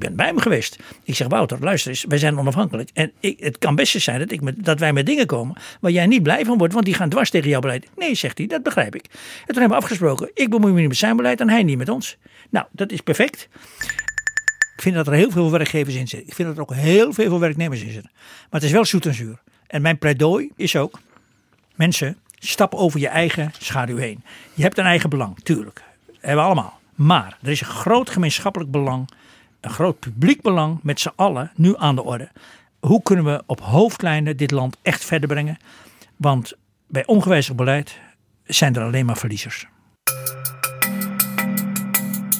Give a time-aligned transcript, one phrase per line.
[0.00, 0.78] Ben bij hem geweest.
[1.04, 2.90] Ik zeg, Wouter, luister eens, wij zijn onafhankelijk.
[2.94, 5.90] En ik, het kan best zijn dat, ik met, dat wij met dingen komen waar
[5.90, 7.86] jij niet blij van wordt, want die gaan dwars tegen jouw beleid.
[7.96, 9.04] Nee, zegt hij, dat begrijp ik.
[9.04, 11.78] En toen hebben we afgesproken, ik bemoei me niet met zijn beleid en hij niet
[11.78, 12.16] met ons.
[12.50, 13.48] Nou, dat is perfect.
[14.76, 16.28] Ik vind dat er heel veel werkgevers in zitten.
[16.28, 18.10] Ik vind dat er ook heel veel werknemers in zitten.
[18.14, 19.38] Maar het is wel zoet en zuur.
[19.66, 21.00] En mijn pleidooi is ook,
[21.74, 24.24] mensen, stap over je eigen schaduw heen.
[24.54, 25.82] Je hebt een eigen belang, tuurlijk.
[26.20, 26.78] Hebben we allemaal.
[26.94, 29.10] Maar er is een groot gemeenschappelijk belang,
[29.60, 32.30] een groot publiek belang met z'n allen nu aan de orde.
[32.80, 35.58] Hoe kunnen we op hoofdlijnen dit land echt verder brengen?
[36.16, 36.52] Want
[36.86, 37.98] bij ongewijzigd beleid
[38.44, 39.66] zijn er alleen maar verliezers.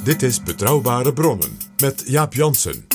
[0.05, 2.87] Dit is Betrouwbare Bronnen met Jaap Jansen.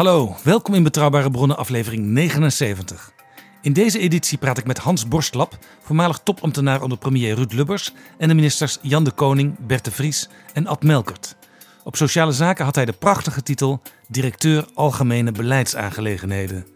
[0.00, 3.12] Hallo, welkom in Betrouwbare Bronnen aflevering 79.
[3.62, 8.28] In deze editie praat ik met Hans Borstlap, voormalig topambtenaar onder premier Ruud Lubbers en
[8.28, 11.36] de ministers Jan de Koning, Bert de Vries en Ad Melkert.
[11.84, 16.66] Op sociale zaken had hij de prachtige titel Directeur Algemene Beleidsaangelegenheden.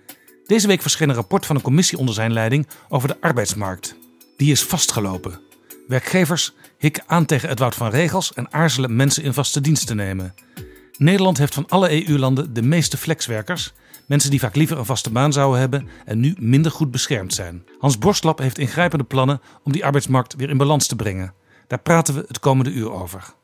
[0.47, 3.97] Deze week verscheen een rapport van een commissie onder zijn leiding over de arbeidsmarkt.
[4.37, 5.41] Die is vastgelopen.
[5.89, 9.95] Werkgevers hikken aan tegen het woud van regels en aarzelen mensen in vaste dienst te
[9.95, 10.35] nemen.
[10.99, 13.73] Nederland heeft van alle EU-landen de meeste flexwerkers.
[14.07, 17.65] Mensen die vaak liever een vaste baan zouden hebben en nu minder goed beschermd zijn.
[17.79, 21.35] Hans Borstlap heeft ingrijpende plannen om die arbeidsmarkt weer in balans te brengen.
[21.67, 23.35] Daar praten we het komende uur over.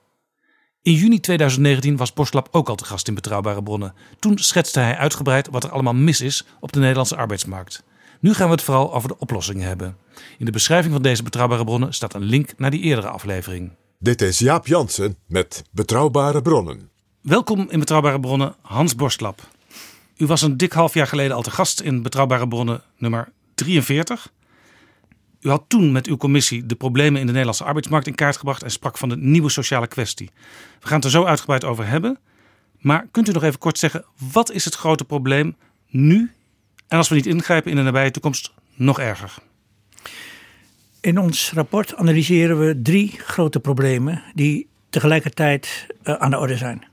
[0.83, 3.95] In juni 2019 was Borstlap ook al te gast in Betrouwbare Bronnen.
[4.19, 7.83] Toen schetste hij uitgebreid wat er allemaal mis is op de Nederlandse arbeidsmarkt.
[8.21, 9.97] Nu gaan we het vooral over de oplossingen hebben.
[10.39, 13.73] In de beschrijving van deze Betrouwbare Bronnen staat een link naar die eerdere aflevering.
[13.99, 16.90] Dit is Jaap Jansen met Betrouwbare Bronnen.
[17.21, 19.49] Welkom in Betrouwbare Bronnen, Hans Borstlap.
[20.17, 24.33] U was een dik half jaar geleden al te gast in Betrouwbare Bronnen nummer 43.
[25.41, 28.63] U had toen met uw commissie de problemen in de Nederlandse arbeidsmarkt in kaart gebracht
[28.63, 30.31] en sprak van de nieuwe sociale kwestie.
[30.81, 32.19] We gaan het er zo uitgebreid over hebben.
[32.79, 35.57] Maar kunt u nog even kort zeggen, wat is het grote probleem
[35.89, 36.31] nu?
[36.89, 39.35] En als we niet ingrijpen in de nabije toekomst, nog erger.
[41.01, 46.90] In ons rapport analyseren we drie grote problemen die tegelijkertijd eh, aan de orde zijn.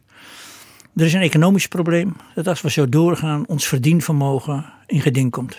[0.97, 5.57] Er is een economisch probleem dat als we zo doorgaan ons verdienvermogen in geding komt.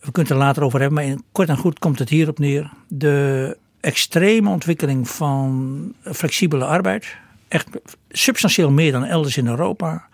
[0.00, 2.38] We kunnen het er later over hebben, maar in kort en goed komt het hierop
[2.38, 2.70] neer.
[2.88, 7.16] De extreme ontwikkeling van flexibele arbeid,
[7.48, 7.68] echt
[8.08, 10.08] substantieel meer dan elders in Europa,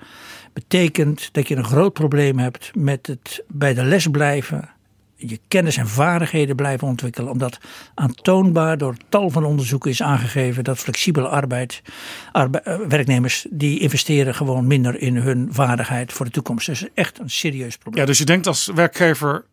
[0.52, 4.70] betekent dat je een groot probleem hebt met het bij de les blijven,
[5.26, 7.30] je kennis en vaardigheden blijven ontwikkelen.
[7.30, 7.58] Omdat
[7.94, 11.82] aantoonbaar door tal van onderzoeken is aangegeven dat flexibele arbeid,
[12.32, 16.66] arbe- eh, werknemers die investeren gewoon minder in hun vaardigheid voor de toekomst.
[16.66, 18.02] Dus echt een serieus probleem.
[18.02, 19.44] Ja, dus je denkt als werkgever,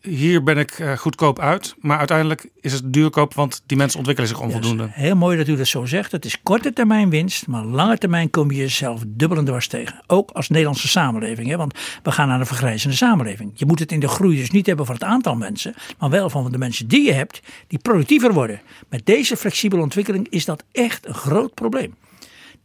[0.00, 1.74] hier ben ik eh, goedkoop uit.
[1.80, 4.88] Maar uiteindelijk is het duurkoop, want die mensen ontwikkelen zich onvoldoende.
[4.90, 6.12] Heel mooi dat u dat zo zegt.
[6.12, 10.02] Het is korte termijn winst, maar lange termijn kom je jezelf dubbel en dwars tegen.
[10.06, 11.48] Ook als Nederlandse samenleving.
[11.48, 11.56] Hè?
[11.56, 13.50] Want we gaan naar een vergrijzende samenleving.
[13.54, 16.30] Je moet het in de groei dus niet hebben van het aantal mensen, maar wel
[16.30, 18.60] van de mensen die je hebt, die productiever worden.
[18.88, 21.94] Met deze flexibele ontwikkeling is dat echt een groot probleem.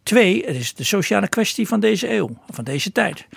[0.04, 3.28] Twee, het is de sociale kwestie van deze eeuw, van deze tijd.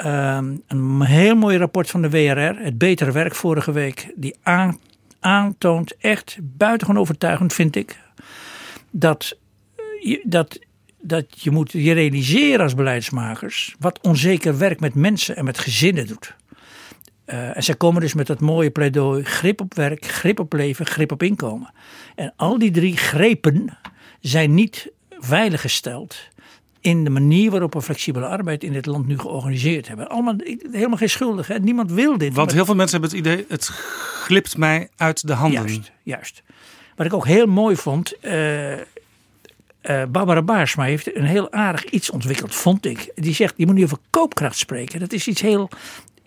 [0.00, 4.78] Ehm, een heel mooi rapport van de WRR, het betere werk vorige week, die aan,
[5.18, 7.98] aantoont echt buitengewoon overtuigend, vind ik,
[8.90, 9.38] dat
[10.00, 10.58] je, dat,
[11.00, 16.06] dat je moet je realiseren als beleidsmakers wat onzeker werk met mensen en met gezinnen
[16.06, 16.34] doet.
[17.24, 20.86] Eh, en zij komen dus met dat mooie pleidooi: grip op werk, grip op leven,
[20.86, 21.72] grip op inkomen.
[22.14, 23.78] En al die drie grepen
[24.20, 26.28] zijn niet veiliggesteld
[26.80, 30.08] in de manier waarop we flexibele arbeid in dit land nu georganiseerd hebben.
[30.08, 30.34] Allemaal
[30.70, 31.58] helemaal geen schuldig.
[31.58, 32.34] Niemand wil dit.
[32.34, 33.68] Want heel veel mensen hebben het idee, het
[34.24, 35.66] glipt mij uit de handen.
[35.66, 36.42] Juist, juist.
[36.96, 38.14] Wat ik ook heel mooi vond.
[38.22, 43.12] Uh, Barbara Baarsma heeft een heel aardig iets ontwikkeld, vond ik.
[43.14, 45.00] Die zegt, je moet niet over koopkracht spreken.
[45.00, 45.68] Dat is iets heel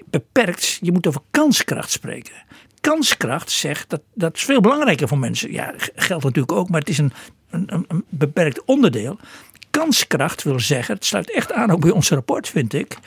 [0.06, 0.80] beperkt.
[0.82, 2.34] Je moet over kanskracht spreken.
[2.82, 5.52] Kanskracht zegt, dat, dat is veel belangrijker voor mensen.
[5.52, 7.14] Ja, geldt natuurlijk ook, maar het is een,
[7.50, 9.20] een, een beperkt onderdeel
[9.80, 12.98] kanskracht wil zeggen, het sluit echt aan ook bij ons rapport vind ik.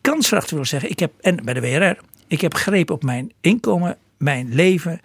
[0.00, 3.96] Kanskracht wil zeggen, ik heb, en bij de WRR, ik heb greep op mijn inkomen,
[4.16, 5.00] mijn leven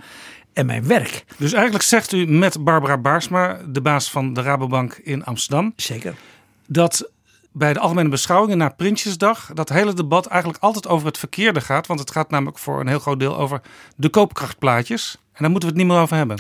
[0.54, 1.26] en mijn werk.
[1.38, 5.74] Dus eigenlijk zegt u met Barbara Baarsma, de baas van de Rabobank in Amsterdam.
[5.76, 6.16] Zeker.
[6.68, 7.12] Dat
[7.52, 11.88] bij de algemene beschouwingen na Prinsjesdag dat hele debat eigenlijk altijd over het verkeerde gaat.
[11.88, 13.62] Want het gaat namelijk voor een heel groot deel over
[13.96, 15.18] de koopkrachtplaatjes.
[15.34, 16.40] En daar moeten we het niet meer over hebben.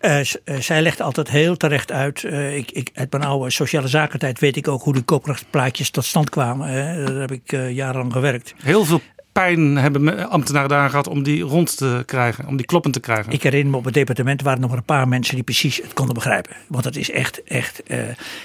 [0.00, 0.18] Uh,
[0.60, 2.22] zij legt altijd heel terecht uit.
[2.22, 6.04] Uh, ik, ik, uit mijn oude sociale zakentijd weet ik ook hoe de koopkrachtplaatjes tot
[6.04, 6.68] stand kwamen.
[6.68, 7.04] Hè.
[7.04, 8.54] Daar heb ik jarenlang gewerkt.
[8.62, 9.00] Heel veel
[9.32, 13.32] pijn hebben ambtenaren daar gehad om die rond te krijgen, om die kloppend te krijgen.
[13.32, 16.14] Ik herinner me op het departement waren nog een paar mensen die precies het konden
[16.14, 16.56] begrijpen.
[16.68, 17.82] Want het is echt, echt,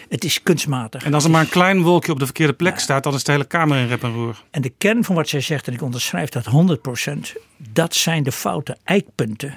[0.09, 1.03] het is kunstmatig.
[1.03, 3.31] En als er maar een klein wolkje op de verkeerde plek staat, dan is de
[3.31, 4.43] hele kamer in rep en roer.
[4.51, 8.31] En de kern van wat zij zegt, en ik onderschrijf dat 100%, dat zijn de
[8.31, 9.53] foute eikpunten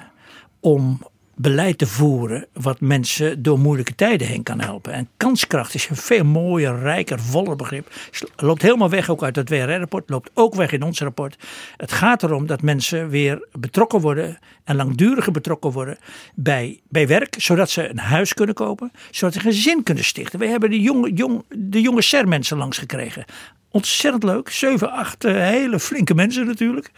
[0.59, 1.01] om
[1.37, 4.93] beleid te voeren wat mensen door moeilijke tijden heen kan helpen.
[4.93, 7.91] En kanskracht is een veel mooier, rijker, voller begrip.
[8.35, 11.37] Loopt helemaal weg ook uit het WRR-rapport, loopt ook weg in ons rapport.
[11.77, 15.97] Het gaat erom dat mensen weer betrokken worden en langduriger betrokken worden
[16.35, 20.39] bij, bij werk, zodat ze een huis kunnen kopen, zodat ze een gezin kunnen stichten.
[20.39, 23.25] We hebben de jonge, jong, de jonge SER-mensen langs gekregen.
[23.71, 24.49] Ontzettend leuk.
[24.49, 26.91] 7, 8 eh, hele flinke mensen natuurlijk.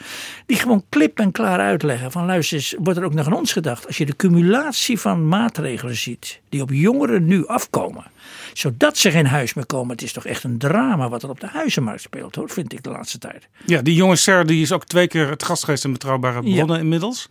[0.45, 2.11] Die gewoon klip en klaar uitleggen.
[2.11, 3.87] Van luister eens, wordt er ook nog aan ons gedacht.
[3.87, 6.39] Als je de cumulatie van maatregelen ziet.
[6.49, 8.05] Die op jongeren nu afkomen.
[8.53, 9.91] Zodat ze geen huis meer komen.
[9.91, 12.49] Het is toch echt een drama wat er op de huizenmarkt speelt hoor.
[12.49, 13.47] Vind ik de laatste tijd.
[13.65, 17.29] Ja, die jonge Ser die is ook twee keer het gastgeest in Betrouwbare Bronnen inmiddels.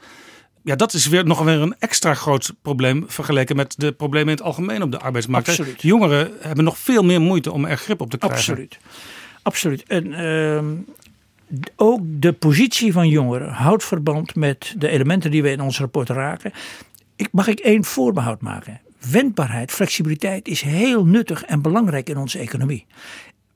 [0.63, 4.35] Ja, dat is weer nog weer een extra groot probleem vergeleken met de problemen in
[4.35, 5.49] het algemeen op de arbeidsmarkt.
[5.49, 5.83] Absoluut.
[5.83, 8.39] Jongeren hebben nog veel meer moeite om er grip op te krijgen.
[8.39, 8.79] Absoluut.
[9.49, 9.83] Absoluut.
[9.87, 10.75] En ehm,
[11.77, 16.09] ook de positie van jongeren houdt verband met de elementen die we in ons rapport
[16.09, 16.53] raken.
[17.17, 18.81] Ik, mag ik één voorbehoud maken?
[19.11, 22.87] Wendbaarheid, flexibiliteit is heel nuttig en belangrijk in onze economie.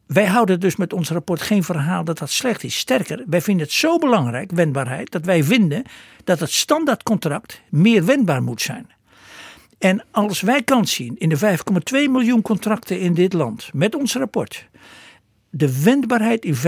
[0.06, 2.78] Wij houden dus met ons rapport geen verhaal dat dat slecht is.
[2.78, 5.82] Sterker, wij vinden het zo belangrijk, wendbaarheid, dat wij vinden
[6.24, 8.86] dat het standaardcontract meer wendbaar moet zijn.
[9.78, 11.46] En als wij kans zien in de 5,2
[11.90, 14.70] miljoen contracten in dit land met ons rapport
[15.54, 16.60] de wendbaarheid in 5,2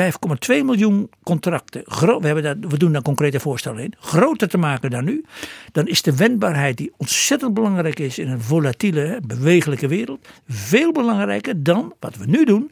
[0.46, 1.82] miljoen contracten,
[2.20, 5.24] we, hebben daar, we doen daar concrete voorstellen in, groter te maken dan nu,
[5.72, 11.62] dan is de wendbaarheid die ontzettend belangrijk is in een volatiele, bewegelijke wereld, veel belangrijker
[11.62, 12.70] dan wat we nu doen.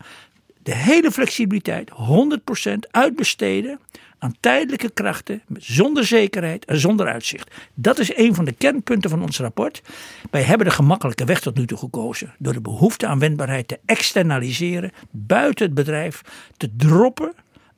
[0.62, 3.78] De hele flexibiliteit, 100% uitbesteden
[4.22, 7.54] aan tijdelijke krachten zonder zekerheid en zonder uitzicht.
[7.74, 9.82] Dat is een van de kernpunten van ons rapport.
[10.30, 13.78] Wij hebben de gemakkelijke weg tot nu toe gekozen door de behoefte aan wendbaarheid te
[13.86, 16.22] externaliseren, buiten het bedrijf
[16.56, 17.32] te droppen,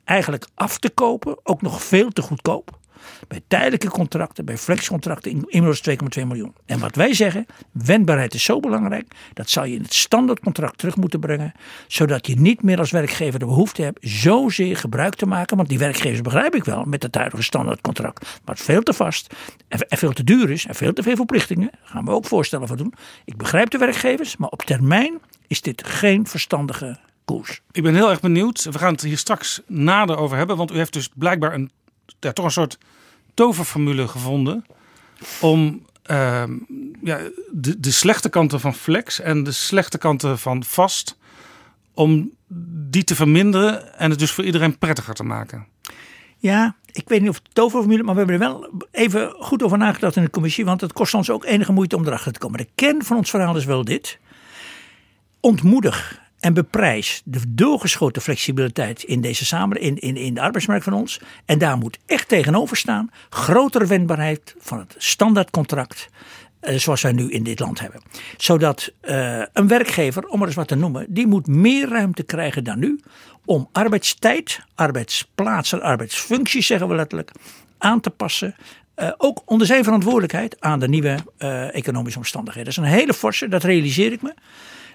[0.05, 2.79] eigenlijk af te kopen, ook nog veel te goedkoop.
[3.29, 5.83] Bij tijdelijke contracten, bij flexcontracten inmiddels
[6.19, 6.55] 2,2 miljoen.
[6.67, 10.97] En wat wij zeggen, wendbaarheid is zo belangrijk, dat zou je in het standaardcontract terug
[10.97, 11.53] moeten brengen,
[11.87, 15.79] zodat je niet meer als werkgever de behoefte hebt zozeer gebruik te maken, want die
[15.79, 19.35] werkgevers begrijp ik wel met het huidige standaardcontract, maar veel te vast
[19.69, 22.69] en veel te duur is en veel te veel verplichtingen, daar gaan we ook voorstellen
[22.69, 22.95] voor doen.
[23.25, 27.61] Ik begrijp de werkgevers, maar op termijn is dit geen verstandige koers.
[27.73, 28.65] Ik ben heel erg benieuwd.
[28.65, 30.57] We gaan het hier straks nader over hebben.
[30.57, 31.71] Want u heeft dus blijkbaar een,
[32.21, 32.79] ja, toch een soort
[33.35, 34.65] toverformule gevonden
[35.41, 36.45] om uh,
[37.03, 37.19] ja,
[37.51, 41.17] de, de slechte kanten van flex en de slechte kanten van vast,
[41.95, 42.31] om
[42.91, 45.67] die te verminderen en het dus voor iedereen prettiger te maken.
[46.39, 49.79] Ja, ik weet niet of het toverformule, maar we hebben er wel even goed over
[49.79, 52.59] nagedacht in de commissie, want het kost ons ook enige moeite om erachter te komen.
[52.59, 54.19] De kern van ons verhaal is wel dit.
[55.41, 60.93] Ontmoedig en beprijs de doorgeschoten flexibiliteit in deze samenleving, in, in, in de arbeidsmarkt van
[60.93, 61.21] ons.
[61.45, 66.09] En daar moet echt tegenover staan grotere wendbaarheid van het standaardcontract.
[66.61, 68.01] Eh, zoals wij nu in dit land hebben.
[68.37, 72.65] Zodat uh, een werkgever, om er eens wat te noemen, die moet meer ruimte krijgen
[72.65, 73.01] dan nu.
[73.45, 77.31] Om arbeidstijd, arbeidsplaatsen, arbeidsfuncties zeggen we letterlijk,
[77.79, 78.55] aan te passen
[78.97, 81.17] uh, ook onder zijn verantwoordelijkheid aan de nieuwe
[81.73, 82.75] economische omstandigheden.
[82.75, 84.35] Dat is een hele forse, dat realiseer ik me.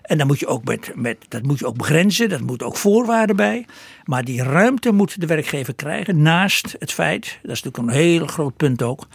[0.09, 2.77] En dan moet je ook met, met, dat moet je ook begrenzen, dat moet ook
[2.77, 3.65] voorwaarden bij.
[4.03, 8.27] Maar die ruimte moet de werkgever krijgen naast het feit, dat is natuurlijk een heel
[8.27, 9.07] groot punt ook.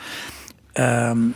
[0.74, 1.34] Um,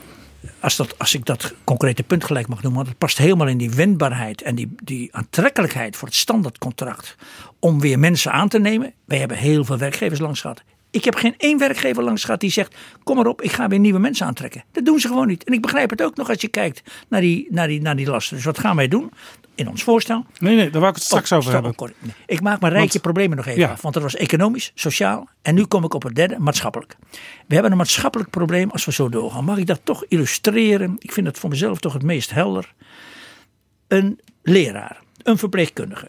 [0.61, 3.59] als, dat, als ik dat concrete punt gelijk mag noemen, want het past helemaal in
[3.59, 7.17] die wendbaarheid en die, die aantrekkelijkheid voor het standaardcontract
[7.59, 8.93] om weer mensen aan te nemen.
[9.05, 10.63] Wij hebben heel veel werkgevers langs gehad.
[10.91, 13.79] Ik heb geen één werkgever langs gehad die zegt: Kom maar op, ik ga weer
[13.79, 14.65] nieuwe mensen aantrekken.
[14.73, 15.45] Dat doen ze gewoon niet.
[15.45, 18.07] En ik begrijp het ook nog als je kijkt naar die, naar die, naar die
[18.11, 18.37] lasten.
[18.37, 19.11] Dus wat gaan wij doen?
[19.55, 20.25] In ons voorstel.
[20.39, 21.75] Nee, nee, daar wou ik het straks Oh, over hebben.
[21.79, 22.13] Nee.
[22.27, 23.71] Ik maak mijn rijtje Want- problemen nog even Ja.
[23.71, 23.83] af.
[23.83, 25.29] Want dat was economisch, sociaal.
[25.43, 26.97] En nu kom ik op het derde, maatschappelijk.
[27.47, 29.45] We hebben een maatschappelijk probleem als we zo doorgaan.
[29.45, 30.97] Mag ik dat toch illustreren?
[30.99, 32.73] Ik vind het voor mezelf toch het meest helder.
[33.89, 36.09] Een leraar, een verpleegkundige.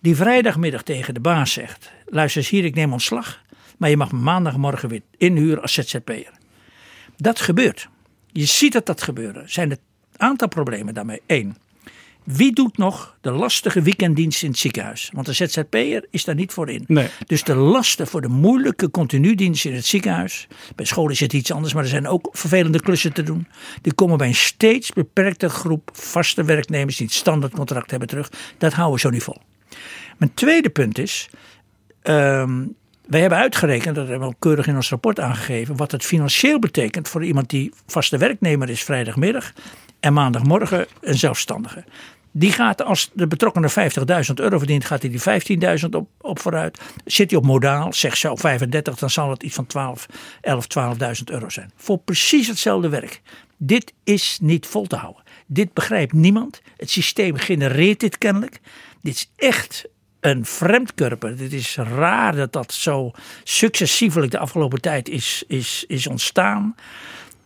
[0.00, 1.90] Die vrijdagmiddag tegen de baas zegt.
[2.06, 3.40] Luister eens hier, ik neem ontslag.
[3.80, 6.32] Maar je mag maandagmorgen weer inhuren als ZZP'er.
[7.16, 7.88] Dat gebeurt.
[8.32, 9.50] Je ziet dat dat gebeuren.
[9.52, 9.76] Zijn er
[10.12, 11.20] een aantal problemen daarmee.
[11.26, 11.56] Eén.
[12.24, 15.10] Wie doet nog de lastige weekenddienst in het ziekenhuis?
[15.12, 16.84] Want de ZZP'er is daar niet voor in.
[16.86, 17.08] Nee.
[17.26, 20.48] Dus de lasten voor de moeilijke continudienst in het ziekenhuis.
[20.76, 23.46] Bij school is het iets anders, maar er zijn ook vervelende klussen te doen.
[23.82, 28.30] Die komen bij een steeds beperkte groep vaste werknemers die het standaardcontract hebben terug.
[28.58, 29.40] Dat houden we zo niet vol.
[30.18, 31.28] Mijn tweede punt is.
[32.02, 32.66] ehm,
[33.10, 37.08] wij hebben uitgerekend, dat hebben we keurig in ons rapport aangegeven, wat het financieel betekent
[37.08, 39.52] voor iemand die vaste werknemer is vrijdagmiddag
[40.00, 41.84] en maandagmorgen een zelfstandige.
[42.32, 46.80] Die gaat als de betrokkenen 50.000 euro verdient, gaat hij die 15.000 op, op vooruit.
[47.04, 50.06] Zit hij op modaal, zeg zo 35, dan zal het iets van 12,
[50.40, 51.72] 11, 12.000 euro zijn.
[51.76, 53.20] Voor precies hetzelfde werk.
[53.56, 55.22] Dit is niet vol te houden.
[55.46, 56.62] Dit begrijpt niemand.
[56.76, 58.60] Het systeem genereert dit kennelijk.
[59.02, 59.88] Dit is echt
[60.20, 61.28] een vreemdkörper.
[61.28, 63.10] Het is raar dat dat zo
[63.44, 66.74] successievelijk de afgelopen tijd is, is, is ontstaan.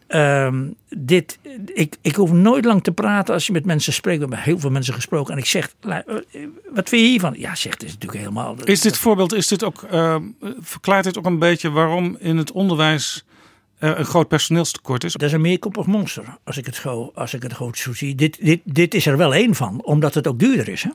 [0.06, 1.38] Ehm, dit,
[1.74, 4.18] ik, ik hoef nooit lang te praten als je met mensen spreekt.
[4.18, 5.32] We hebben heel veel mensen gesproken.
[5.32, 6.12] En ik zeg, "Lu- eh,
[6.70, 7.34] wat vind je hiervan?
[7.36, 8.56] Ja, zegt, is natuurlijk helemaal...
[8.64, 10.16] Is dit voorbeeld, is dit ook, eh,
[10.60, 13.33] verklaart dit ook een beetje waarom in het onderwijs er
[13.78, 15.12] een groot personeelstekort is?
[15.12, 18.14] Dat is een meerkoppig monster, als ik het, als ik het goed zo zie.
[18.14, 20.82] Dit, dit, dit is er wel één van, omdat het ook duurder is.
[20.82, 20.90] Hè?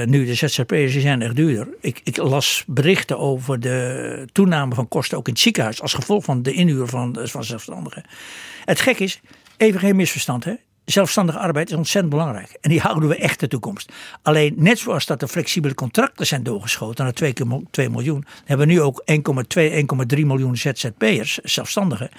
[0.00, 1.68] Eh, nu, de ZZP'ers zijn echt duurder.
[1.80, 5.82] Ik, ik las berichten over de toename van kosten ook in het ziekenhuis...
[5.82, 8.04] als gevolg van de inhuur van, van zelfstandigen.
[8.64, 9.20] Het gek is,
[9.56, 10.44] even geen misverstand...
[10.44, 10.54] Hè?
[10.92, 12.58] Zelfstandige arbeid is ontzettend belangrijk.
[12.60, 13.92] En die houden we echt de toekomst.
[14.22, 17.32] Alleen net zoals dat de flexibele contracten zijn doorgeschoten naar 2,
[17.70, 18.24] 2 miljoen.
[18.44, 22.10] Hebben we nu ook 1,2, 1,3 miljoen ZZP'ers, zelfstandigen.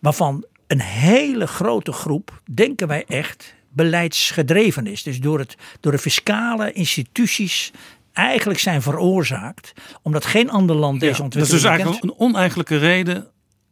[0.00, 5.02] Waarvan een hele grote groep, denken wij echt, beleidsgedreven is.
[5.02, 7.72] Dus door, het, door de fiscale instituties
[8.12, 9.72] eigenlijk zijn veroorzaakt.
[10.02, 11.64] Omdat geen ander land deze dat is dus kent.
[11.64, 13.29] eigenlijk een oneigenlijke reden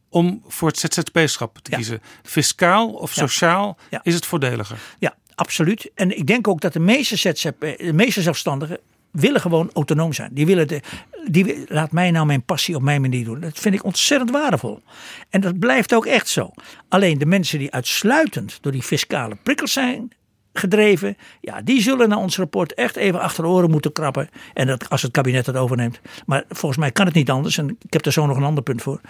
[0.09, 1.77] om voor het ZZP-schap te Ja.
[1.77, 2.01] kiezen.
[2.23, 3.23] Fiscaal of Ja.
[3.27, 4.01] sociaal Ja.
[4.03, 4.79] is het voordeliger.
[4.99, 5.91] Ja, absoluut.
[5.95, 8.79] En ik denk ook dat de meeste ZZP, de meeste zelfstandigen
[9.11, 10.31] willen gewoon autonoom zijn.
[10.35, 10.81] Die willen de,
[11.31, 13.41] die, laat mij nou mijn passie op mijn manier doen.
[13.41, 14.83] Dat vind ik ontzettend waardevol.
[15.31, 16.51] En dat blijft ook echt zo.
[16.89, 20.13] Alleen de mensen die uitsluitend door die fiscale prikkels zijn
[20.59, 24.29] gedreven, ja, die zullen naar ons rapport echt even achter de oren moeten krappen.
[24.55, 26.01] En dat als het kabinet het overneemt.
[26.27, 27.59] Maar volgens mij kan het niet anders.
[27.59, 29.01] En ik heb er zo nog een ander punt voor.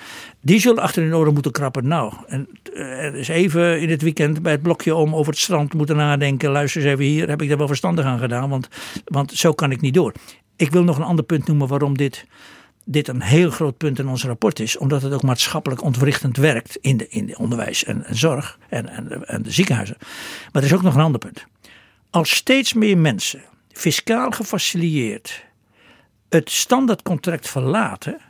[0.41, 1.89] Die zullen achter hun oren moeten krappen.
[1.89, 5.41] Nou, en eh, er is even in het weekend bij het blokje om over het
[5.41, 6.51] strand moeten nadenken.
[6.51, 8.51] Luister eens even hier, heb ik daar wel verstandig aan gedaan?
[8.51, 8.69] Want,
[9.05, 10.13] want zo kan ik niet door.
[10.57, 12.27] Ik wil nog een ander punt noemen waarom dit,
[12.91, 14.77] dit een heel groot punt in ons rapport is.
[14.77, 18.89] Omdat het ook maatschappelijk ontwrichtend werkt in de, in de onderwijs en, en zorg en,
[18.89, 19.97] en, en de ziekenhuizen.
[20.53, 21.47] Maar er is ook nog een ander punt.
[22.11, 23.43] Als steeds meer mensen
[23.73, 25.45] fiscaal gefaciliteerd
[26.29, 28.21] het standaardcontract verlaten,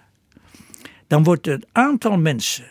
[1.07, 2.65] dan wordt het aantal mensen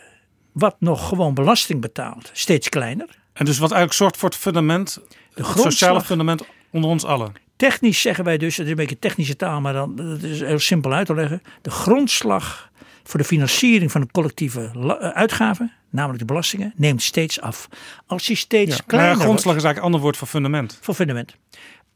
[0.52, 3.18] wat nog gewoon belasting betaalt steeds kleiner.
[3.32, 5.00] En dus wat eigenlijk zorgt voor het fundament,
[5.34, 7.32] De het sociale fundament onder ons allen.
[7.58, 10.58] Technisch zeggen wij dus, het is een beetje technische taal, maar dan, dat is heel
[10.58, 11.42] simpel uit te leggen.
[11.62, 12.70] De grondslag
[13.02, 17.68] voor de financiering van de collectieve eh, uitgaven, namelijk de belastingen, neemt steeds af.
[18.06, 18.82] Als die steeds Ja.
[18.86, 20.78] Kleiner ja, grondslag wordt, is eigenlijk een ander woord voor fundament.
[20.80, 21.36] voor fundament.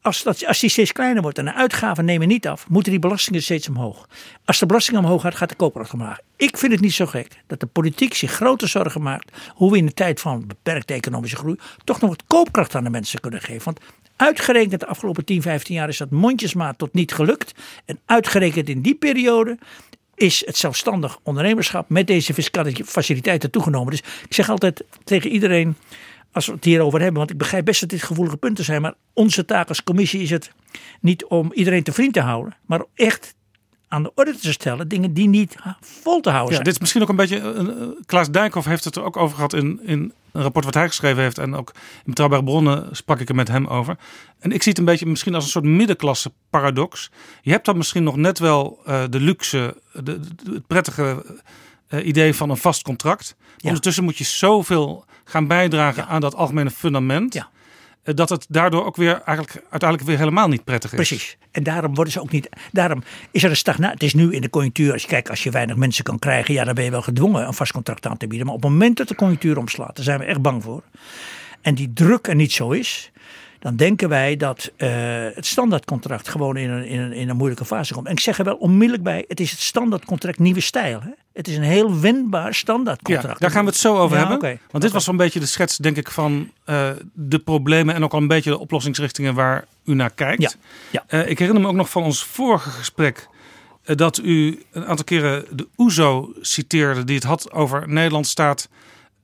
[0.00, 3.00] Als, dat, als die steeds kleiner wordt en de uitgaven nemen niet af, moeten die
[3.00, 4.08] belastingen steeds omhoog.
[4.44, 6.18] Als de belasting omhoog gaat, gaat de koopkracht omlaag.
[6.36, 9.76] Ik vind het niet zo gek dat de politiek zich grote zorgen maakt hoe we
[9.76, 13.40] in de tijd van beperkte economische groei toch nog wat koopkracht aan de mensen kunnen
[13.40, 13.64] geven.
[13.64, 13.80] Want
[14.22, 17.54] uitgerekend de afgelopen 10, 15 jaar is dat mondjesmaat tot niet gelukt.
[17.84, 19.58] En uitgerekend in die periode
[20.14, 23.90] is het zelfstandig ondernemerschap met deze fiscale faciliteiten toegenomen.
[23.90, 25.76] Dus ik zeg altijd tegen iedereen,
[26.32, 28.94] als we het hierover hebben, want ik begrijp best dat dit gevoelige punten zijn, maar
[29.12, 30.52] onze taak als commissie is het
[31.00, 33.34] niet om iedereen te vriend te houden, maar echt
[33.92, 36.64] aan de orde te stellen dingen die niet vol te houden Ja, zijn.
[36.64, 37.38] dit is misschien ook een beetje.
[37.38, 37.66] eh,
[38.06, 41.22] Klaas Dijkhoff heeft het er ook over gehad in, in een rapport wat hij geschreven
[41.22, 41.38] heeft.
[41.38, 43.96] En ook in Betrouwbare Bronnen sprak ik er met hem over.
[44.38, 47.10] En ik zie het een beetje misschien als een soort middenklasse paradox.
[47.42, 51.24] Je hebt dan misschien nog net wel eh, de luxe, de, de- het prettige
[52.04, 53.36] idee van een vast contract.
[53.62, 57.34] Ondertussen moet je zoveel gaan bijdragen aan dat algemene fundament.
[57.34, 57.50] Ja.
[58.02, 60.96] Eh, Dat het daardoor ook weer eigenlijk uiteindelijk weer helemaal niet prettig is.
[60.96, 61.36] Precies.
[61.50, 62.48] En daarom worden ze ook niet.
[62.72, 63.94] Daarom is er een stagnatie.
[63.94, 64.92] Het is nu in de conjunctuur.
[64.92, 67.46] Als je kijkt, als je weinig mensen kan krijgen, ja, dan ben je wel gedwongen
[67.46, 68.46] een vast contract aan te bieden.
[68.46, 70.82] Maar op het moment dat de conjunctuur omslaat, daar zijn we echt bang voor.
[71.60, 73.10] En die druk er niet zo is.
[73.58, 74.90] Dan denken wij dat eh,
[75.34, 78.06] het standaardcontract gewoon in een, in, een, in een moeilijke fase komt.
[78.06, 81.00] En ik zeg er wel onmiddellijk bij: het is het standaardcontract nieuwe stijl.
[81.00, 81.10] Hè?
[81.32, 83.40] Het is een heel wendbaar Ja, standaardcontract.
[83.40, 84.60] daar gaan we het zo over Ja, hebben.
[84.70, 88.12] Want dit was zo'n beetje de schets, denk ik, van eh, de problemen en ook
[88.12, 90.42] al een beetje de oplossingsrichtingen waar u naar kijkt.
[90.42, 90.50] Ja,
[90.90, 91.04] ja.
[91.06, 93.28] Eh, ik herinner me ook nog van ons vorige gesprek
[93.82, 98.68] eh, dat u een aantal keren de OESO citeerde, die het had over Nederland staat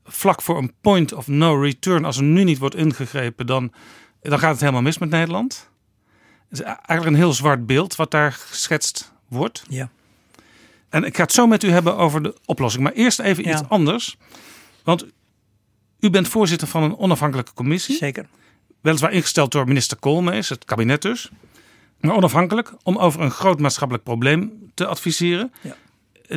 [0.05, 2.05] vlak voor een point of no return.
[2.05, 3.73] Als er nu niet wordt ingegrepen, dan,
[4.21, 5.69] dan gaat het helemaal mis met Nederland.
[6.49, 9.63] Het is eigenlijk een heel zwart beeld wat daar geschetst wordt.
[9.69, 9.91] Ja.
[10.91, 12.83] En ik ga het zo met u hebben over de oplossing.
[12.85, 13.51] Maar eerst even Ja.
[13.53, 14.17] iets anders.
[14.85, 15.07] Want
[16.01, 17.97] u bent voorzitter van een onafhankelijke commissie.
[17.97, 18.27] Zeker.
[18.81, 21.31] Weliswaar ingesteld door minister Koolmees, het kabinet dus.
[22.01, 25.53] Maar onafhankelijk om over een groot maatschappelijk probleem te adviseren.
[25.61, 25.77] Ja.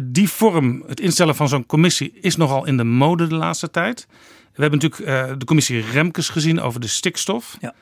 [0.03, 4.07] Die vorm, het instellen van zo'n commissie, is nogal in de mode de laatste tijd.
[4.53, 7.57] We hebben natuurlijk eh, de commissie Remkes gezien over de stikstof.
[7.59, 7.73] Ja.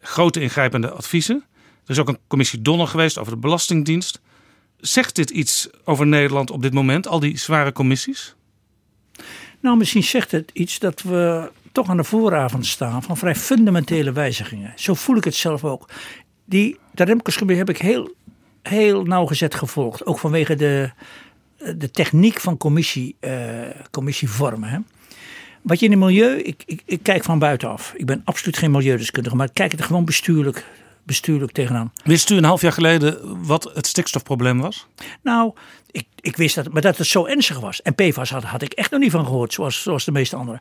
[0.00, 1.44] Grote ingrijpende adviezen.
[1.84, 4.20] Er is ook een commissie Donner geweest over de Belastingdienst.
[4.80, 8.34] Zegt dit iets over Nederland op dit moment, al die zware commissies?
[9.60, 14.12] Nou, misschien zegt het iets dat we toch aan de vooravond staan van vrij fundamentele
[14.12, 14.72] wijzigingen.
[14.76, 15.88] Zo voel ik het zelf ook.
[16.44, 18.14] Die, de heb ik heel,
[18.62, 20.06] heel nauwgezet gevolgd.
[20.06, 20.90] Ook vanwege de,
[21.76, 23.32] de techniek van commissie, eh,
[23.90, 24.68] commissievormen.
[24.68, 24.78] Hè.
[25.62, 27.92] Wat je in het milieu, ik, ik, kijk van buitenaf.
[27.96, 30.66] Ik ben absoluut geen milieudeskundige, maar ik kijk er gewoon bestuurlijk,
[31.02, 31.92] bestuurlijk tegenaan.
[32.04, 34.86] Wist u een half jaar geleden wat het stikstofprobleem was?
[35.22, 35.52] Nou,
[35.90, 37.82] ik, ik wist dat, maar dat het zo ernstig was.
[37.82, 40.60] En PFAS had, had ik echt nog niet van gehoord, zoals, zoals de meeste anderen.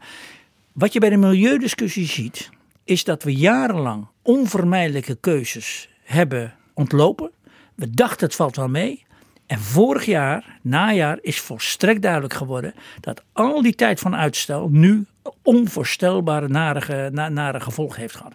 [0.71, 2.49] Wat je bij de milieudiscussie ziet,
[2.83, 7.31] is dat we jarenlang onvermijdelijke keuzes hebben ontlopen.
[7.75, 9.07] We dachten het valt wel mee.
[9.45, 15.05] En vorig jaar, najaar, is volstrekt duidelijk geworden dat al die tijd van uitstel nu
[15.43, 18.33] onvoorstelbare nare, na- nare gevolgen heeft gehad.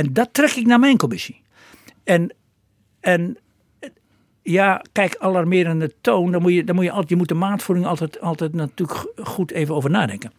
[0.00, 1.42] En dat trek ik naar mijn commissie.
[2.04, 2.34] En,
[3.00, 3.36] en
[4.42, 7.86] ja, kijk, alarmerende toon, dan moet je, dan moet je, altijd, je moet de maatvoering
[7.86, 10.32] altijd, altijd natuurlijk goed even over nadenken.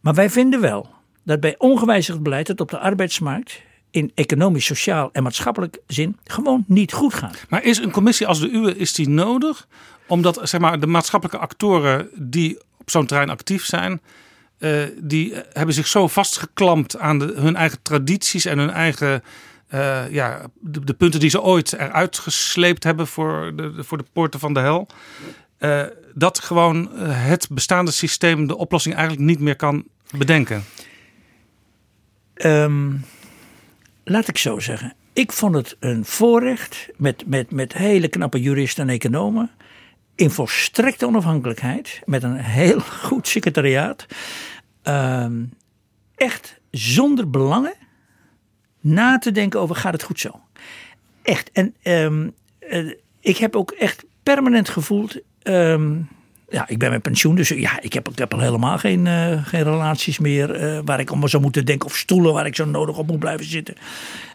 [0.00, 0.88] Maar wij vinden wel
[1.24, 6.64] dat bij ongewijzigd beleid het op de arbeidsmarkt in economisch, sociaal en maatschappelijk zin gewoon
[6.66, 7.44] niet goed gaat.
[7.48, 9.68] Maar is een commissie als de uwe is die nodig?
[10.06, 14.00] Omdat zeg maar, de maatschappelijke actoren die op zo'n terrein actief zijn,
[14.58, 19.22] eh, die hebben zich zo vastgeklampt aan de, hun eigen tradities en hun eigen
[19.68, 24.40] eh, ja, de, punten die ze ooit eruit gesleept hebben voor de, voor de poorten
[24.40, 24.88] van de hel.
[25.58, 25.82] eh,
[26.14, 29.84] dat gewoon het bestaande systeem de oplossing eigenlijk niet meer kan
[30.18, 30.64] bedenken.
[32.34, 32.92] Ehm,
[34.04, 34.94] laat ik zo zeggen.
[35.12, 39.50] Ik vond het een voorrecht met, met, met hele knappe juristen en economen.
[40.16, 42.00] In volstrekte onafhankelijkheid.
[42.04, 44.06] Met een heel goed secretariaat.
[44.82, 45.44] ehm,
[46.14, 47.74] echt zonder belangen
[48.80, 50.40] na te denken over gaat het goed zo.
[51.22, 51.50] Echt.
[51.52, 55.20] En ehm, eh, ik heb ook echt permanent gevoeld.
[55.42, 55.94] ehm,
[56.48, 59.46] ja, ik ben met pensioen, dus ja, ik heb, ik heb al helemaal geen, eh,
[59.46, 61.88] geen relaties meer eh, waar ik allemaal zou moeten denken.
[61.88, 63.74] Of stoelen waar ik zo nodig op moet blijven zitten.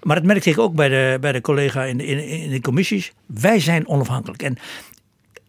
[0.03, 2.61] Maar dat merkte ik ook bij de, bij de collega in de, in, in de
[2.61, 3.11] commissies.
[3.25, 4.41] Wij zijn onafhankelijk.
[4.41, 4.57] En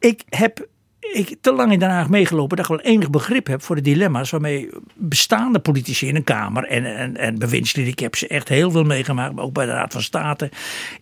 [0.03, 0.71] ik heb
[1.13, 3.83] ik te lang in Den Haag meegelopen dat ik wel enig begrip heb voor de
[3.83, 7.37] dilemma's waarmee bestaande politici in een Kamer en, en, en
[7.75, 10.51] ik heb ze echt heel veel meegemaakt, maar ook bij de Raad van State.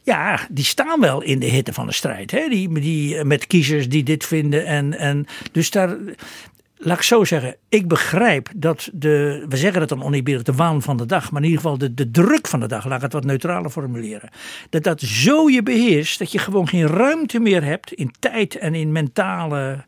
[0.02, 2.30] Ja, die staan wel in de hitte van de strijd.
[2.30, 2.48] Hè?
[2.48, 4.66] Die, die, met kiezers die dit vinden.
[4.66, 5.96] En, en, dus daar,
[6.82, 10.82] laat ik zo zeggen, ik begrijp dat de, we zeggen het dan oneerbiedig, de waan
[10.82, 13.02] van de dag, maar in ieder geval de, de druk van de dag, laat ik
[13.02, 14.30] het wat neutraler formuleren.
[14.70, 18.74] Dat dat zo je beheerst dat je gewoon geen ruimte meer hebt in tijd en
[18.74, 19.84] in mentale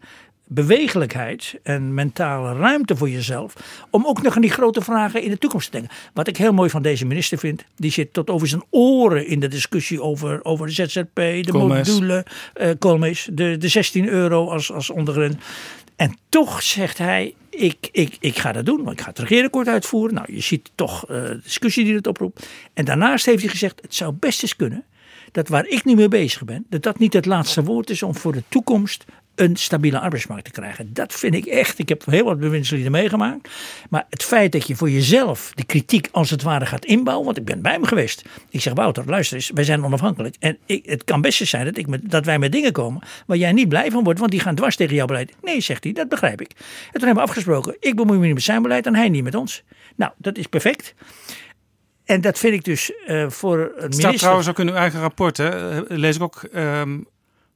[0.55, 3.55] bewegelijkheid en mentale ruimte voor jezelf.
[3.91, 5.97] Om ook nog aan die grote vragen in de toekomst te denken.
[6.15, 7.65] Wat ik heel mooi van deze minister vind.
[7.77, 12.25] Die zit tot over zijn oren in de discussie over, over de ZZP, de module,
[12.55, 15.37] eh Koolmees, de, de 16 euro als, als ondergrens.
[16.03, 19.69] En toch zegt hij, ik, ik, ik ga dat doen, want ik ga het regeerakkoord
[19.69, 20.15] uitvoeren.
[20.15, 22.47] Nou, je ziet toch eh, de discussie die het oproept.
[22.75, 24.85] En daarnaast heeft hij gezegd, het zou best eens kunnen
[25.33, 28.15] dat waar ik nu mee bezig ben, dat dat niet het laatste woord is om
[28.15, 30.93] voor de toekomst een stabiele arbeidsmarkt te krijgen.
[30.93, 31.79] Dat vind ik echt.
[31.79, 33.49] Ik heb heel wat bewindslieden meegemaakt.
[33.91, 37.25] Maar het feit dat je voor jezelf de kritiek als het ware gaat inbouwen.
[37.25, 38.25] Want ik ben bij hem geweest.
[38.51, 40.37] Ik zeg Wouter, luister eens, wij zijn onafhankelijk.
[40.39, 43.37] En ik, het kan best zijn dat, ik met, dat wij met dingen komen waar
[43.37, 44.19] jij niet blij van wordt.
[44.19, 45.33] Want die gaan dwars tegen jouw beleid.
[45.43, 46.51] Nee, zegt hij, dat begrijp ik.
[46.51, 49.25] En toen hebben we afgesproken, ik bemoei me niet met zijn beleid en hij niet
[49.25, 49.63] met ons.
[49.97, 50.95] Nou, dat is perfect.
[52.05, 54.01] En dat vind ik dus uh, voor een minister...
[54.01, 55.81] staat trouwens ook in uw eigen rapport, hè?
[55.89, 56.43] lees ik ook.
[56.43, 56.99] Ehm,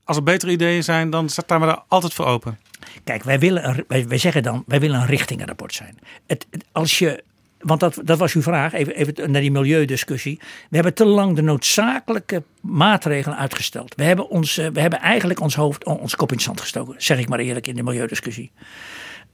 [0.06, 2.58] als er betere ideeën zijn, dan staan we daar altijd voor open.
[3.04, 5.98] Kijk, wij, willen, wij, wij zeggen dan, wij willen een richtingenrapport zijn.
[6.26, 7.24] Het, als je
[7.58, 10.38] want dat, dat was uw vraag, even, even naar die milieudiscussie.
[10.68, 13.94] We hebben te lang de noodzakelijke maatregelen uitgesteld.
[13.94, 17.18] We hebben, ons, we hebben eigenlijk ons hoofd, ons kop in het zand gestoken, zeg
[17.18, 18.50] ik maar eerlijk, in de milieudiscussie.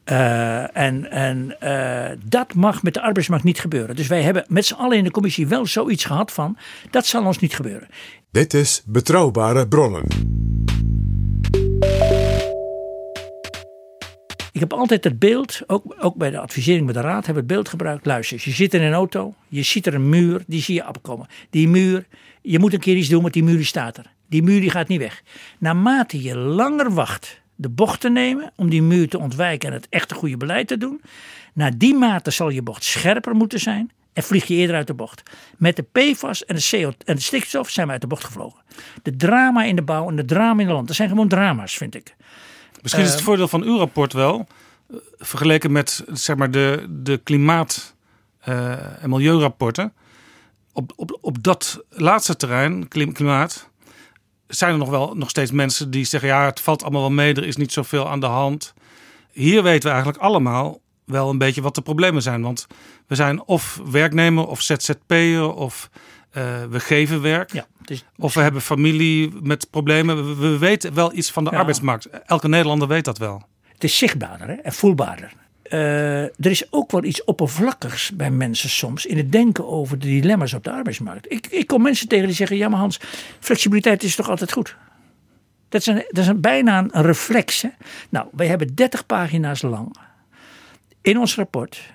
[0.04, 3.96] Uh, en en uh, dat mag met de arbeidsmarkt niet gebeuren.
[3.96, 6.58] Dus wij hebben met z'n allen in de commissie wel zoiets gehad van,
[6.90, 7.88] dat zal ons niet gebeuren.
[8.30, 10.04] Dit is Betrouwbare Bronnen.
[14.52, 17.52] Ik heb altijd het beeld, ook, ook bij de advisering met de raad, hebben het
[17.52, 18.06] beeld gebruikt.
[18.06, 21.26] Luister, je zit in een auto, je ziet er een muur, die zie je opkomen.
[21.50, 22.06] Die muur,
[22.42, 24.12] je moet een keer iets doen, want die muur die staat er.
[24.28, 25.22] Die muur die gaat niet weg.
[25.58, 29.86] Naarmate je langer wacht de bocht te nemen om die muur te ontwijken en het
[29.88, 31.00] echte goede beleid te doen,
[31.52, 34.94] naar die mate zal je bocht scherper moeten zijn en vlieg je eerder uit de
[34.94, 35.22] bocht.
[35.58, 38.60] Met de PFAS en de, CO en de stikstof zijn we uit de bocht gevlogen.
[39.02, 41.76] De drama in de bouw en de drama in het land, dat zijn gewoon drama's,
[41.76, 42.14] vind ik.
[42.82, 44.46] Misschien is het eh, voordeel van uw rapport wel,
[44.90, 47.94] eh, vergeleken met zeg maar, de, de klimaat-
[48.48, 49.92] uh, en milieurapporten.
[50.72, 53.68] Op, op, op dat laatste terrein, klimaat,
[54.46, 57.34] zijn er nog wel nog steeds mensen die zeggen: ja, het valt allemaal wel mee,
[57.34, 58.74] er is niet zoveel aan de hand.
[59.32, 62.42] Hier weten we eigenlijk allemaal wel een beetje wat de problemen zijn.
[62.42, 62.66] Want
[63.06, 65.90] we zijn of werknemer of ZZP'er of
[66.32, 67.52] uh, we geven werk.
[67.52, 67.66] Ja,
[68.16, 70.38] of we hebben familie met problemen.
[70.40, 72.08] We, weten wel iets van de arbeidsmarkt.
[72.26, 73.42] Elke Nederlander weet dat wel.
[73.72, 74.54] Het is zichtbaarder hè?
[74.54, 75.32] en voelbaarder.
[75.64, 80.06] Uh, er is ook wel iets oppervlakkigs bij mensen soms in het denken over de
[80.06, 81.32] dilemma's op de arbeidsmarkt.
[81.32, 83.00] Ik, ik kom mensen tegen die zeggen: Ja, maar Hans,
[83.40, 84.76] flexibiliteit is toch altijd goed?
[85.68, 87.62] Dat is, een, dat is een, bijna een reflex.
[87.62, 87.68] Hè?
[88.08, 89.96] Nou, wij hebben 30 pagina's lang
[91.02, 91.92] in ons rapport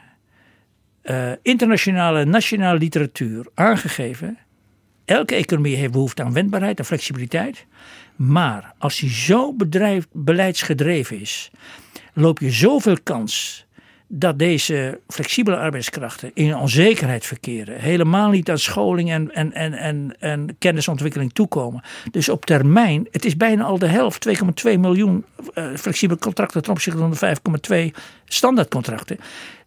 [1.10, 4.38] uh, internationale nationale literatuur aangegeven.
[5.06, 7.66] Elke economie heeft behoefte aan wendbaarheid en flexibiliteit.
[8.16, 11.52] Maar als die zo bedrijf, beleidsgedreven is,
[12.14, 13.66] loop je zoveel kans
[14.08, 17.80] dat deze flexibele arbeidskrachten in onzekerheid verkeren.
[17.80, 21.82] Helemaal niet aan scholing en, en, en, en, en kennisontwikkeling toekomen.
[22.12, 26.72] Dus op termijn, het is bijna al de helft, 2,2 miljoen uh, flexibele contracten ten
[26.72, 29.18] opzichte van de 5,2 standaardcontracten.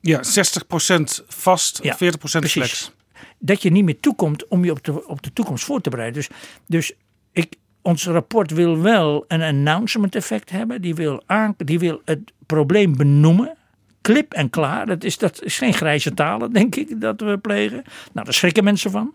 [0.00, 2.52] Ja, 60% vast, ja, 40% precies.
[2.52, 2.92] flex.
[3.38, 6.20] Dat je niet meer toekomt om je op de, op de toekomst voor te bereiden.
[6.20, 6.30] Dus,
[6.66, 6.92] dus
[7.32, 10.82] ik, ons rapport wil wel een announcement effect hebben.
[10.82, 13.54] Die wil, aan, die wil het probleem benoemen.
[14.00, 14.86] Klip en klaar.
[14.86, 17.82] Dat is, dat is geen grijze talen, denk ik, dat we plegen.
[18.12, 19.14] Nou, daar schrikken mensen van.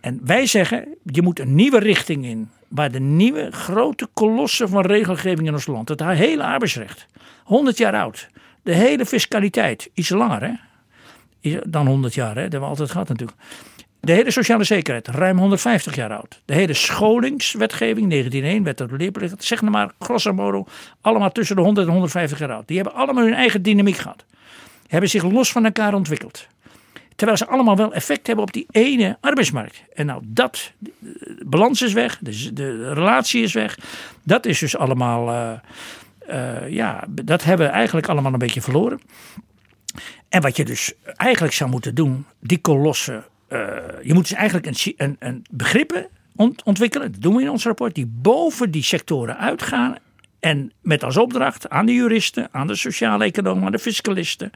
[0.00, 2.50] En wij zeggen, je moet een nieuwe richting in.
[2.68, 5.88] Waar de nieuwe grote kolossen van regelgeving in ons land.
[5.88, 7.06] Het hele arbeidsrecht.
[7.44, 8.28] 100 jaar oud.
[8.64, 9.90] De hele fiscaliteit.
[9.94, 10.52] Iets langer hè.
[11.66, 12.34] Dan 100 jaar hè.
[12.34, 13.38] Dat hebben we altijd gehad natuurlijk.
[14.00, 16.40] De hele sociale zekerheid, ruim 150 jaar oud.
[16.44, 20.66] De hele scholingswetgeving, 1901, wet op de leerplicht, zeg maar grosso modo,
[21.00, 22.68] allemaal tussen de 100 en 150 jaar oud.
[22.68, 24.24] Die hebben allemaal hun eigen dynamiek gehad.
[24.86, 26.46] Hebben zich los van elkaar ontwikkeld.
[27.16, 29.82] Terwijl ze allemaal wel effect hebben op die ene arbeidsmarkt.
[29.94, 30.72] En nou, dat,
[31.46, 33.78] balans is weg, de, de relatie is weg.
[34.22, 35.52] Dat is dus allemaal, uh,
[36.28, 39.00] uh, ja, dat hebben we eigenlijk allemaal een beetje verloren.
[40.28, 44.66] En wat je dus eigenlijk zou moeten doen, die kolossen uh, je moet dus eigenlijk
[44.66, 46.06] een, een, een begrippen
[46.36, 49.96] ont, ontwikkelen, dat doen we in ons rapport, die boven die sectoren uitgaan.
[50.40, 54.50] En met als opdracht aan de juristen, aan de sociale economen, aan de fiscalisten,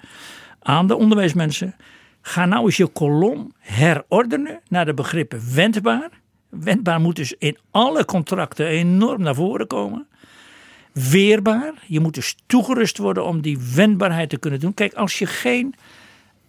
[0.61, 1.77] aan de onderwijsmensen.
[2.21, 6.11] Ga nou eens je kolom herordenen naar de begrippen wendbaar.
[6.49, 10.07] Wendbaar moet dus in alle contracten enorm naar voren komen.
[11.11, 11.73] Weerbaar.
[11.87, 14.75] Je moet dus toegerust worden om die wendbaarheid te kunnen doen.
[14.75, 15.75] Kijk, als je geen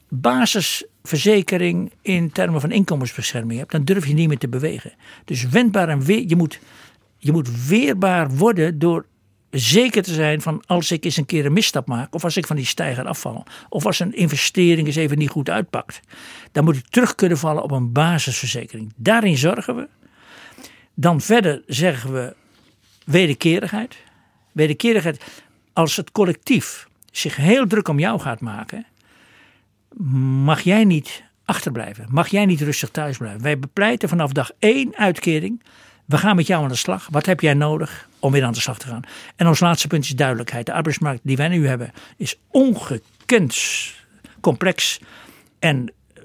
[0.10, 4.94] basisverzekering in termen van inkomensbescherming hebt, dan durf je niet meer te bewegen.
[5.26, 6.60] Dus wendbaar en weer, je moet,
[7.18, 9.06] je moet weerbaar worden door
[9.52, 12.48] zeker te zijn van als ik eens een keer een misstap maak, of als ik
[12.48, 16.00] van die stijger afval, of als een investering eens even niet goed uitpakt,
[16.52, 18.94] dan moet ik terug kunnen vallen op een basisverzekering.
[18.96, 19.88] Daarin zorgen we.
[20.94, 22.36] Dan verder zeggen we
[23.06, 23.96] wederkerigheid.
[24.52, 25.24] Wederkerigheid,
[25.74, 28.86] als het collectief zich heel druk om jou gaat maken,
[30.44, 32.06] mag jij niet achterblijven.
[32.10, 33.42] Mag jij niet rustig thuis blijven.
[33.42, 35.62] Wij bepleiten vanaf dag één uitkering
[36.06, 37.08] We gaan met jou aan de slag.
[37.12, 39.04] Wat heb jij nodig om weer aan de slag te gaan?
[39.36, 40.66] En ons laatste punt is duidelijkheid.
[40.66, 43.58] De arbeidsmarkt die wij nu hebben is ongekend
[44.40, 45.00] complex.
[45.60, 46.22] En eh,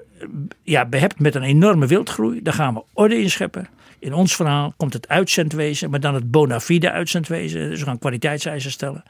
[0.63, 2.43] ja, behept met een enorme wildgroei.
[2.43, 3.69] Daar gaan we orde in scheppen.
[4.05, 7.71] In ons verhaal komt het uitzendwezen, maar dan het bona fide uitzendwezen.
[7.71, 9.03] Dus we gaan kwaliteitseisen stellen.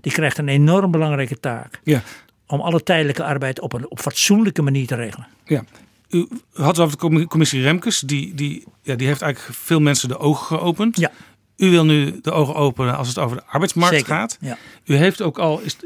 [0.00, 1.80] Die krijgt een enorm belangrijke taak.
[1.84, 2.02] Ja.
[2.46, 5.26] Om alle tijdelijke arbeid op een op fatsoenlijke manier te regelen.
[5.44, 5.64] Ja.
[6.08, 8.00] U had het over de commissie Remkes.
[8.00, 10.96] Die, die, ja, die heeft eigenlijk veel mensen de ogen geopend.
[10.96, 11.10] Ja.
[11.56, 14.36] U wil nu de ogen openen als het over de arbeidsmarkt Zeker, gaat.
[14.40, 14.58] ja.
[14.84, 15.76] U heeft ook al, is,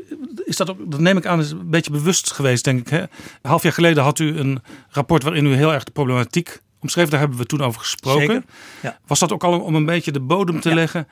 [0.45, 2.89] is dat, ook, dat neem ik aan, is een beetje bewust geweest, denk ik.
[2.89, 3.01] Hè?
[3.01, 3.09] Een
[3.43, 7.09] half jaar geleden had u een rapport waarin u heel erg de problematiek omschreef.
[7.09, 8.45] Daar hebben we toen over gesproken.
[8.83, 8.99] Ja.
[9.07, 10.75] Was dat ook al om een beetje de bodem te Ja.
[10.75, 11.09] leggen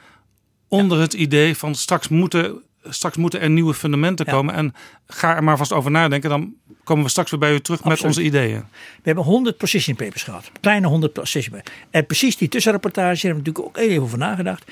[0.68, 4.54] onder het idee van straks moeten, straks moeten er nieuwe fundamenten komen.
[4.54, 4.74] En
[5.06, 6.30] ga er maar vast over nadenken.
[6.30, 8.58] Dan komen we straks weer bij u terug met onze ideeën.
[8.58, 10.50] We hebben 100 position papers gehad.
[10.60, 11.76] Kleine 100 position papers.
[11.90, 14.70] En precies die tussenrapportage hebben we natuurlijk ook even over nagedacht.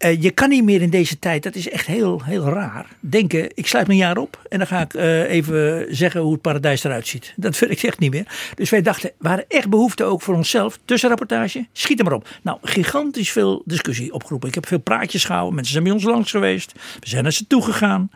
[0.00, 3.50] Eh, je kan niet meer in deze tijd, dat is echt heel, heel raar, denken
[3.54, 6.84] ik sluit mijn jaar op en dan ga ik eh, even zeggen hoe het paradijs
[6.84, 7.32] eruit ziet.
[7.36, 8.52] Dat vind ik echt niet meer.
[8.54, 12.28] Dus wij dachten, we echt behoefte ook voor onszelf, tussenrapportage, schiet er maar op.
[12.42, 14.48] Nou, gigantisch veel discussie opgeroepen.
[14.48, 17.46] Ik heb veel praatjes gehouden, mensen zijn bij ons langs geweest, we zijn naar ze
[17.46, 18.10] toe gegaan.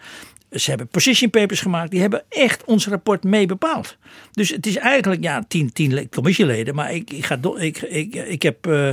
[0.50, 1.90] Ze hebben position papers gemaakt.
[1.90, 3.96] Die hebben echt ons rapport mee bepaald.
[4.32, 6.74] Dus het is eigenlijk ja, tien, tien le- commissieleden.
[6.74, 8.66] Maar ik, ik, ga, ik, ik, ik heb...
[8.66, 8.90] eh,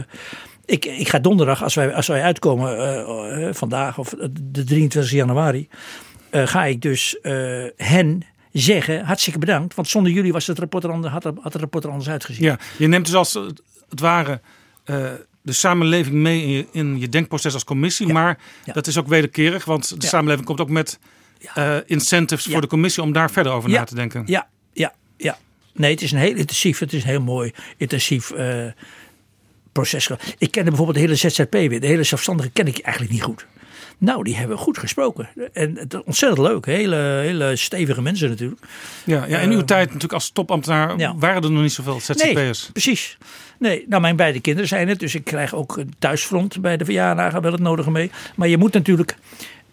[0.65, 5.11] ik, ik ga donderdag, als wij, als wij uitkomen eh, eh, vandaag of de 23
[5.11, 5.67] januari,
[6.29, 7.17] eh, ga ik dus
[7.77, 8.21] hen
[8.51, 9.75] zeggen, hartstikke bedankt.
[9.75, 12.43] Want zonder jullie was het rapport er anders, had, het- rapport er anders uitgezien.
[12.43, 13.33] Ja, je neemt dus als
[13.89, 14.41] het ware
[15.43, 18.07] de samenleving mee in je, in je denkproces als commissie.
[18.07, 18.73] Ja, Maar ja.
[18.73, 20.07] dat is ook wederkerig, want de Ja.
[20.07, 20.99] samenleving komt ook met
[21.85, 24.23] incentives voor de commissie om daar verder over na te denken.
[24.25, 25.37] Ja, ja, ja.
[25.73, 28.31] Nee, het is een heel intensief, het is een heel mooi intensief
[29.71, 30.09] proces.
[30.37, 33.45] Ik kende bijvoorbeeld de hele ZZP weer, de hele zelfstandige ken ik eigenlijk niet goed.
[33.97, 35.29] Nou, die hebben goed gesproken.
[35.53, 36.65] En het is ontzettend leuk.
[36.65, 38.61] Hele, hele stevige mensen natuurlijk.
[39.05, 41.15] Ja, ja, in uw tijd natuurlijk als topambtenaar Eh, ja.
[41.17, 42.69] waren er nog niet zoveel Nee, ZZP'ers.
[42.73, 43.17] precies.
[43.59, 44.99] Nee, nou mijn beide kinderen zijn het.
[44.99, 48.11] Dus ik krijg ook een thuisfront bij de verjaardagen wel het nodige mee.
[48.35, 49.15] Maar je moet natuurlijk...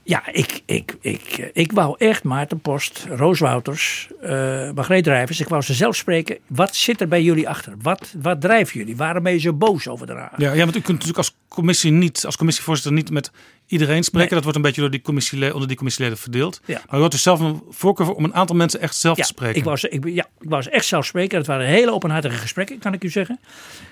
[0.09, 5.41] Ja, ik, ik, ik, ik wou echt Maarten Post, Roos Wouters, eh Margreet Drijvers.
[5.41, 6.39] Ik wou ze zelf spreken.
[6.47, 7.75] Wat zit er bij jullie achter?
[7.83, 8.97] Wat, wat drijft jullie?
[8.97, 10.33] Waarom ben je zo boos over de raad?
[10.37, 13.31] Ja, ja, want u kunt natuurlijk als commissie niet, als commissievoorzitter niet met
[13.67, 14.27] iedereen spreken.
[14.27, 14.35] Nee.
[14.35, 16.61] Dat wordt een beetje door die commissieleden, onder die commissieleden verdeeld.
[16.65, 16.81] Ja.
[16.91, 19.23] Maar u had dus zelf een voorkeur voor om een aantal mensen echt zelf Ja,
[19.23, 19.57] te spreken.
[19.57, 21.39] ik wou, ze, ik, ja, ik wou ze echt zelf spreken.
[21.39, 23.41] Het waren hele openhartige gesprekken, kan ik u zeggen.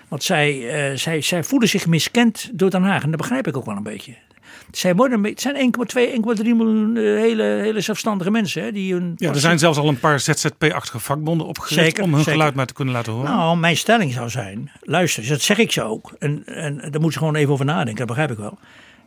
[0.09, 3.03] Want zij, eh, zij, zij voelen zich miskend door Den Haag.
[3.03, 4.15] En dat begrijp ik ook wel een beetje.
[4.71, 5.75] Zij worden, het zijn
[6.37, 8.63] 1,2, 1,3 miljoen eh, hele, hele zelfstandige mensen.
[8.63, 12.09] Hè, die hun ja, er zijn zelfs al een paar ZZP-achtige vakbonden opgericht Zeker, om
[12.09, 12.33] hun zeker.
[12.33, 13.31] geluid maar te kunnen laten horen.
[13.31, 16.15] Nou, mijn stelling zou zijn, luister, dat zeg ik ze ook.
[16.19, 18.59] En, en daar moeten ze gewoon even over nadenken, dat begrijp ik wel.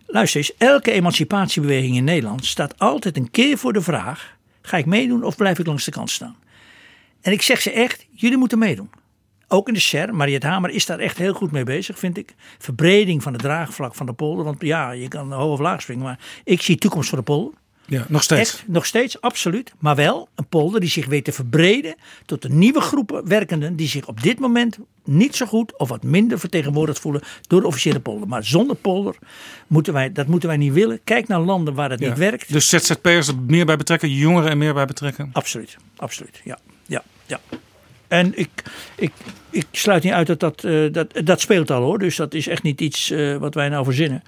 [0.08, 4.86] Luister eens, elke emancipatiebeweging in Nederland staat altijd een keer voor de vraag: ga ik
[4.86, 6.36] meedoen of blijf ik langs de kant staan?
[7.22, 8.90] En ik zeg ze echt, jullie moeten meedoen.
[9.52, 12.36] Ook in de SER, Mariette Hamer is daar echt heel goed mee bezig, vind ik.
[12.58, 14.46] Verbreding van het draagvlak van de polder.
[14.46, 17.54] Want ja, je kan hoog of laag springen, maar ik zie toekomst voor de polder.
[17.86, 18.42] ja, nog steeds.
[18.54, 19.74] Echt, nog steeds, absoluut.
[19.80, 23.88] Maar wel een polder die zich weet te verbreden tot een nieuwe groepen werkenden die
[23.88, 28.00] zich op dit moment niet zo goed of wat minder vertegenwoordigd voelen door de officiële
[28.00, 28.28] polder.
[28.28, 29.16] Maar zonder polder
[29.68, 31.00] moeten wij, dat moeten wij niet willen.
[31.04, 32.08] Kijk naar landen waar het Ja.
[32.10, 32.52] niet werkt.
[32.52, 35.30] Dus ZZP'ers er meer bij betrekken, jongeren er meer bij betrekken.
[35.34, 36.42] Absoluut, absoluut.
[36.44, 37.40] Ja, ja, ja.
[38.08, 38.50] En ik,
[38.96, 39.12] ik,
[39.50, 42.00] ik sluit niet uit dat dat, eh, dat dat speelt al hoor.
[42.00, 44.24] Dus dat is echt niet iets eh, wat wij nou verzinnen.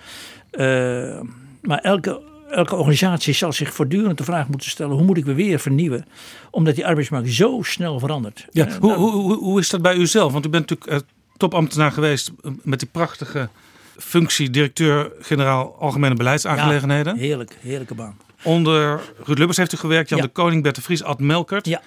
[0.51, 1.19] Eh,
[1.61, 5.33] maar elke, elke organisatie zal zich voortdurend de vraag moeten stellen: hoe moet ik me
[5.33, 6.05] weer vernieuwen?
[6.51, 8.45] Omdat die arbeidsmarkt zo snel verandert.
[8.51, 10.31] Ja, hoe, nou, hoe, hoe, hoe is dat bij u zelf?
[10.31, 11.05] Want u bent natuurlijk
[11.37, 12.31] topambtenaar geweest
[12.61, 13.49] met die prachtige
[13.97, 17.15] functie directeur-generaal Algemene Beleidsaangelegenheden.
[17.15, 18.17] ja, heerlijk, heerlijke baan.
[18.43, 20.25] Onder Ruud Lubbers heeft u gewerkt, Jan Ja.
[20.25, 21.65] de Koning, Bert de Vries, Ad Melkert.
[21.65, 21.81] Ja.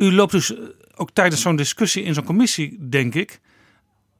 [0.00, 0.58] U loopt dus eh,
[0.96, 3.40] ook tijdens zo'n discussie in zo'n commissie, denk ik,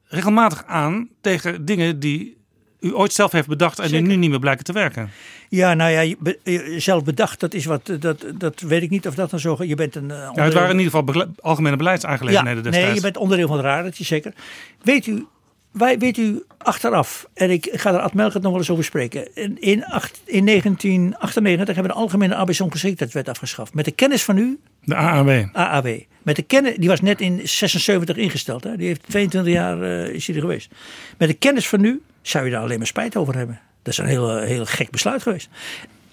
[0.07, 2.37] regelmatig aan tegen dingen die
[2.79, 5.09] u ooit zelf heeft bedacht en die nu niet meer blijken te werken.
[5.49, 5.99] Ja, nou ja,
[6.43, 9.57] je- zelf bedacht, dat is wat, dat, dat weet ik niet of dat dan zo.
[9.63, 10.11] Je bent een.
[10.11, 12.85] eh, Ja, het waren in ieder geval algemene beleidsaangelegenheden ja, destijds.
[12.87, 14.33] Nee, je bent onderdeel van de raad, dat is zeker.
[14.81, 15.25] Weet u,
[15.71, 19.35] wij, weet u achteraf, en ik ga er Ad Melkert nog wel eens over spreken.
[19.35, 23.73] In, in, acht, in 1998 hebben we de Algemene Arbeidsongeschiktheidswet afgeschaft.
[23.73, 25.45] Met de kennis van u, De AAW.
[25.53, 25.99] AAW.
[26.21, 28.63] Met de kennis, die was net in 76 ingesteld.
[28.63, 28.77] Hè?
[28.77, 30.71] Die heeft 22 jaar eh, is hij er geweest.
[31.17, 33.59] Met de kennis van nu zou je daar alleen maar spijt over hebben.
[33.81, 35.49] Dat is een heel, eh, heel gek besluit geweest.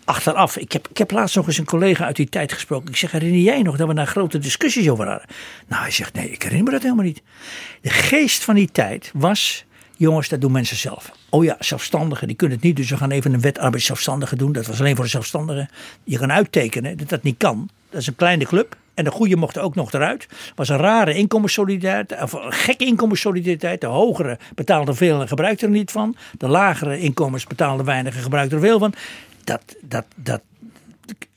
[0.08, 2.88] Achteraf, ik heb, ik heb laatst nog eens een collega uit die tijd gesproken.
[2.88, 5.26] Ik zeg, herinner jij nog dat we daar grote discussies over hadden?
[5.66, 7.22] Nou, hij zegt, nee, ik herinner me dat helemaal niet.
[7.80, 9.64] De geest van die tijd was,
[9.96, 11.12] Jongens, dat doen mensen zelf.
[11.30, 12.76] Oh ja, zelfstandigen, die kunnen het niet.
[12.76, 14.52] Dus we gaan even een wet arbeidszelfstandigen doen.
[14.52, 15.68] Dat was alleen voor de zelfstandigen.
[16.04, 17.68] Je kan uittekenen dat dat niet kan.
[17.90, 18.76] Dat is een kleine club.
[18.94, 20.28] En de goede mochten ook nog eruit.
[20.54, 23.80] was een rare inkomenssolidariteit, of een gekke inkomenssolidariteit.
[23.80, 26.16] De hogere betaalden veel en gebruikten er niet van.
[26.38, 28.94] De lagere inkomens betaalden weinig en gebruikten er veel van.
[29.48, 30.40] Dat, dat, dat,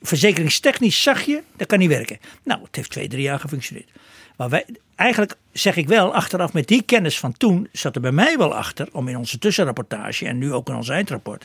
[0.02, 2.18] verzekeringstechnisch zag je, dat kan niet werken.
[2.44, 3.90] Nou, het heeft twee, drie jaar gefunctioneerd.
[4.36, 8.12] Maar wij, eigenlijk zeg ik wel, achteraf met die kennis van toen, zat er bij
[8.12, 11.44] mij wel achter, om in onze tussenrapportage en nu ook in ons eindrapport,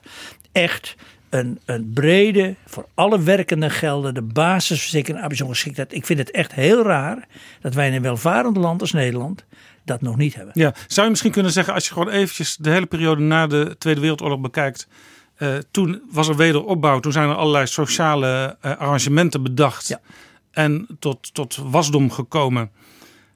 [0.52, 0.96] echt
[1.30, 5.94] een, een brede, voor alle werkenden geldende basisverzekering arbeidsongeschiktheid.
[5.94, 7.28] Ik vind het echt heel raar
[7.62, 9.46] dat wij in een welvarend land als Nederland
[9.86, 10.54] dat nog niet hebben.
[10.56, 13.76] Ja, zou je misschien kunnen zeggen, als je gewoon eventjes de hele periode na de
[13.78, 14.88] Tweede Wereldoorlog bekijkt.
[15.38, 19.88] Uh, toen was er wederopbouw, toen zijn er allerlei sociale uh, arrangementen bedacht.
[19.88, 20.00] Ja.
[20.52, 22.72] En tot, tot wasdom gekomen.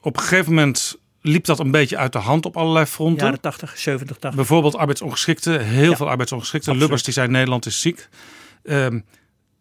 [0.02, 3.26] Op een gegeven moment liep dat een beetje uit de hand op allerlei fronten.
[3.26, 4.36] Jaren 80, 70, 80.
[4.36, 6.78] Bijvoorbeeld arbeidsongeschikten, heel veel arbeidsongeschikten.
[6.78, 8.10] Lubbers die zei Nederland is ziek.
[8.64, 9.06] Um,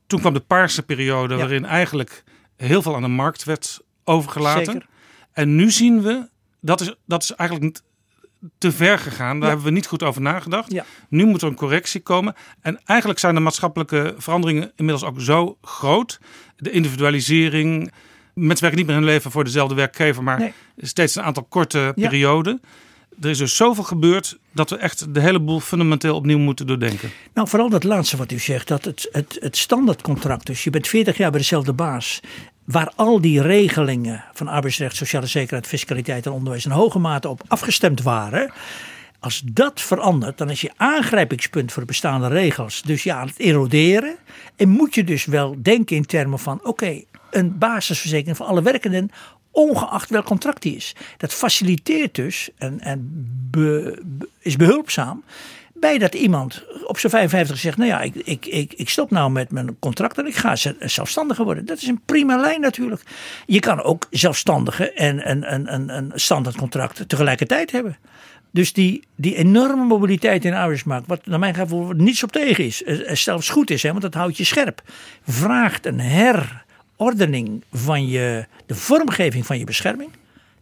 [0.07, 2.25] toen kwam de paarse periode waarin eigenlijk
[2.57, 4.65] heel veel aan de markt werd overgelaten.
[4.65, 4.87] Zeker.
[5.33, 6.29] En nu zien we,
[6.61, 7.83] dat is, dat is eigenlijk niet
[8.59, 9.41] te ver gegaan.
[9.41, 10.75] Daar hebben we niet goed over nagedacht.
[11.09, 12.35] Nu moet er een correctie komen.
[12.61, 16.21] En eigenlijk zijn de maatschappelijke veranderingen inmiddels ook zo groot.
[16.57, 17.93] De individualisering,
[18.35, 22.61] mensen werken niet meer hun leven voor dezelfde werkgever, maar steeds een aantal korte perioden.
[23.21, 27.11] Er is dus zoveel gebeurd dat we echt de hele boel fundamenteel opnieuw moeten doordenken.
[27.35, 30.89] Nou, vooral dat laatste wat u zegt, dat het, het, het standaardcontract, dus je bent
[30.89, 32.21] 40 jaar bij dezelfde baas,
[32.71, 37.43] waar al die regelingen van arbeidsrecht, sociale zekerheid, fiscaliteit en onderwijs in hoge mate op
[37.49, 38.53] afgestemd waren.
[39.19, 43.39] Als dat verandert, dan is je aangrijpingspunt voor de bestaande regels dus ja, aan het
[43.39, 44.17] eroderen.
[44.57, 49.11] En moet je dus wel denken in termen van: oké, een basisverzekering voor alle werkenden,
[49.51, 50.95] ongeacht welk contract die is.
[51.17, 53.27] Dat faciliteert dus en, en
[54.39, 55.25] is behulpzaam
[55.81, 59.31] bij dat iemand op zijn 55 zegt: Nou ja, ik, ik, ik, ik stop nou
[59.31, 61.67] met mijn contract en ik ga zelfstandiger worden.
[61.67, 63.03] Dat is een prima lijn natuurlijk.
[63.47, 67.97] Je kan ook zelfstandige en een, een, een, een standaardcontract tegelijkertijd hebben.
[68.51, 72.65] Dus die, die enorme mobiliteit in de arbeidsmarkt, wat naar mijn gevoel niets op tegen
[72.65, 74.83] is, eh, zelfs goed is, hè, want dat houdt je scherp,
[75.27, 76.65] vraagt een her
[76.97, 80.11] ordening van je, de vormgeving van je bescherming.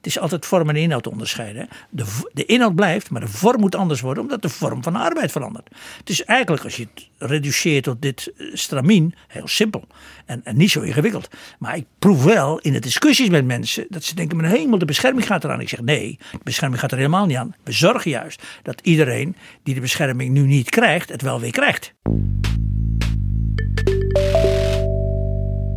[0.08, 1.68] Is altijd vorm en inhoud onderscheiden.
[1.90, 4.98] De, de inhoud blijft, maar de vorm moet anders worden, omdat de vorm van de
[4.98, 5.68] arbeid verandert.
[5.98, 9.84] Het is eigenlijk, als je het reduceert tot dit eh, stramien, heel simpel
[10.26, 11.28] en, en niet zo ingewikkeld.
[11.58, 14.84] Maar ik proef wel in de discussies met mensen dat ze denken: mijn hemel, de
[14.84, 15.60] bescherming gaat eraan.
[15.60, 17.54] Ik zeg: nee, de bescherming gaat er helemaal niet aan.
[17.64, 21.94] We zorgen juist dat iedereen die de bescherming nu niet krijgt, het wel weer krijgt.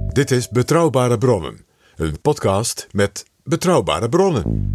[0.08, 1.66] Dit is Betrouwbare Bronnen,
[1.96, 4.70] een podcast met betrouwbare bronnen.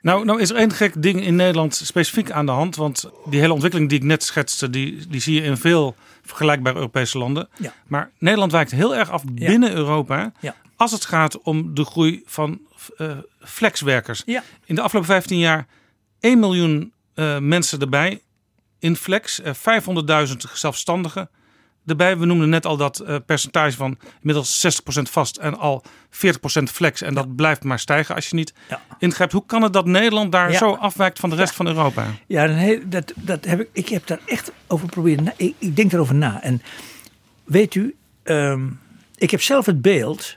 [0.00, 2.76] Nou, nou is er één gek ding in Nederland specifiek aan de hand.
[2.76, 6.76] Want die hele ontwikkeling die ik net schetste, die, die zie je in veel vergelijkbare
[6.76, 7.48] Europese landen.
[7.58, 7.74] Ja.
[7.86, 10.32] Maar Nederland wijkt heel erg af binnen Europa.
[10.40, 10.54] Ja.
[10.76, 12.60] Als het gaat om de groei van
[12.98, 14.24] uh, flexwerkers.
[14.64, 15.66] In de afgelopen 15 jaar
[16.20, 18.22] 1 miljoen uh, mensen erbij
[18.78, 19.46] in flex, 500.000
[20.06, 21.30] eh, zelfstandigen
[21.86, 22.18] erbij.
[22.18, 27.02] We noemden net al dat uh, percentage van inmiddels 60% vast en al 40% flex.
[27.02, 28.80] En dat blijft maar stijgen als je niet ja.
[28.98, 29.32] ingrijpt.
[29.32, 32.06] Hoe kan het dat Nederland daar zo afwijkt van de rest van Europa?
[32.26, 35.32] Ja, dat, dat heb ik, ik heb daar echt over proberen.
[35.36, 36.42] Ik, ik denk erover na.
[36.42, 36.62] En
[37.44, 38.78] weet u, um,
[39.16, 40.36] ik heb zelf het beeld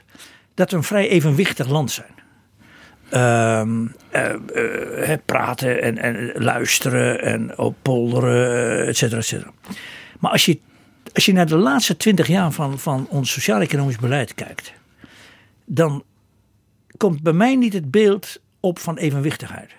[0.54, 2.12] dat we een vrij evenwichtig land zijn.
[3.12, 9.50] Um, uh, uh, praten en, en, luisteren en oppolderen, et cetera, et cetera.
[10.20, 10.58] Maar als je,
[11.14, 14.72] als je naar de laatste twintig jaar van, van ons sociaal-economisch beleid kijkt,
[15.64, 16.04] dan
[16.96, 19.70] komt bij mij niet het beeld op van evenwichtigheid.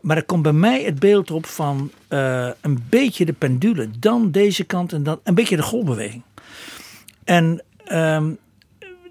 [0.00, 4.30] Maar er komt bij mij het beeld op van uh, een beetje de pendule, dan
[4.30, 6.22] deze kant en dan een beetje de golfbeweging.
[7.24, 8.38] En um,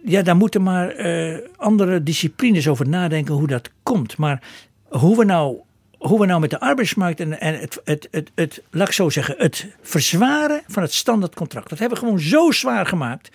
[0.04, 4.18] ja, daar moeten maar uh, andere disciplines over nadenken hoe dat komt.
[4.18, 4.42] Maar
[4.88, 5.58] hoe we nou,
[5.98, 9.36] hoe we nou met de arbeidsmarkt en, het, het, het, het, laat ik zo zeggen,
[9.38, 11.70] het verzwaren van het standaardcontract.
[11.70, 13.30] Dat hebben we gewoon zo zwaar gemaakt.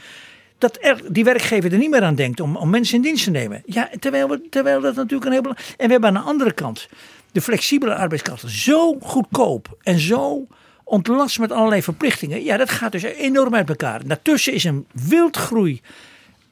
[0.59, 3.31] Dat er, die werkgever er niet meer aan denkt om, om mensen in dienst te
[3.31, 3.62] nemen.
[3.66, 6.88] Ja, terwijl, we, terwijl dat natuurlijk een heel En we hebben aan de andere kant
[7.33, 10.46] de flexibele arbeidskrachten zo goedkoop en zo
[10.85, 12.44] ontlast met allerlei verplichtingen.
[12.44, 14.07] Ja, dat gaat dus enorm uit elkaar.
[14.07, 15.81] Daartussen is een wildgroei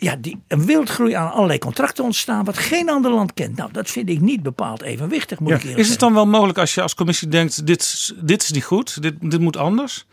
[0.00, 3.56] ja, die, een wildgroei aan allerlei contracten ontstaan, wat geen ander land kent.
[3.56, 6.74] Nou, dat vind ik niet bepaald evenwichtig, moet ik Is het dan wel mogelijk als
[6.74, 10.06] je als commissie denkt, dit, dit is niet goed, dit, dit moet anders,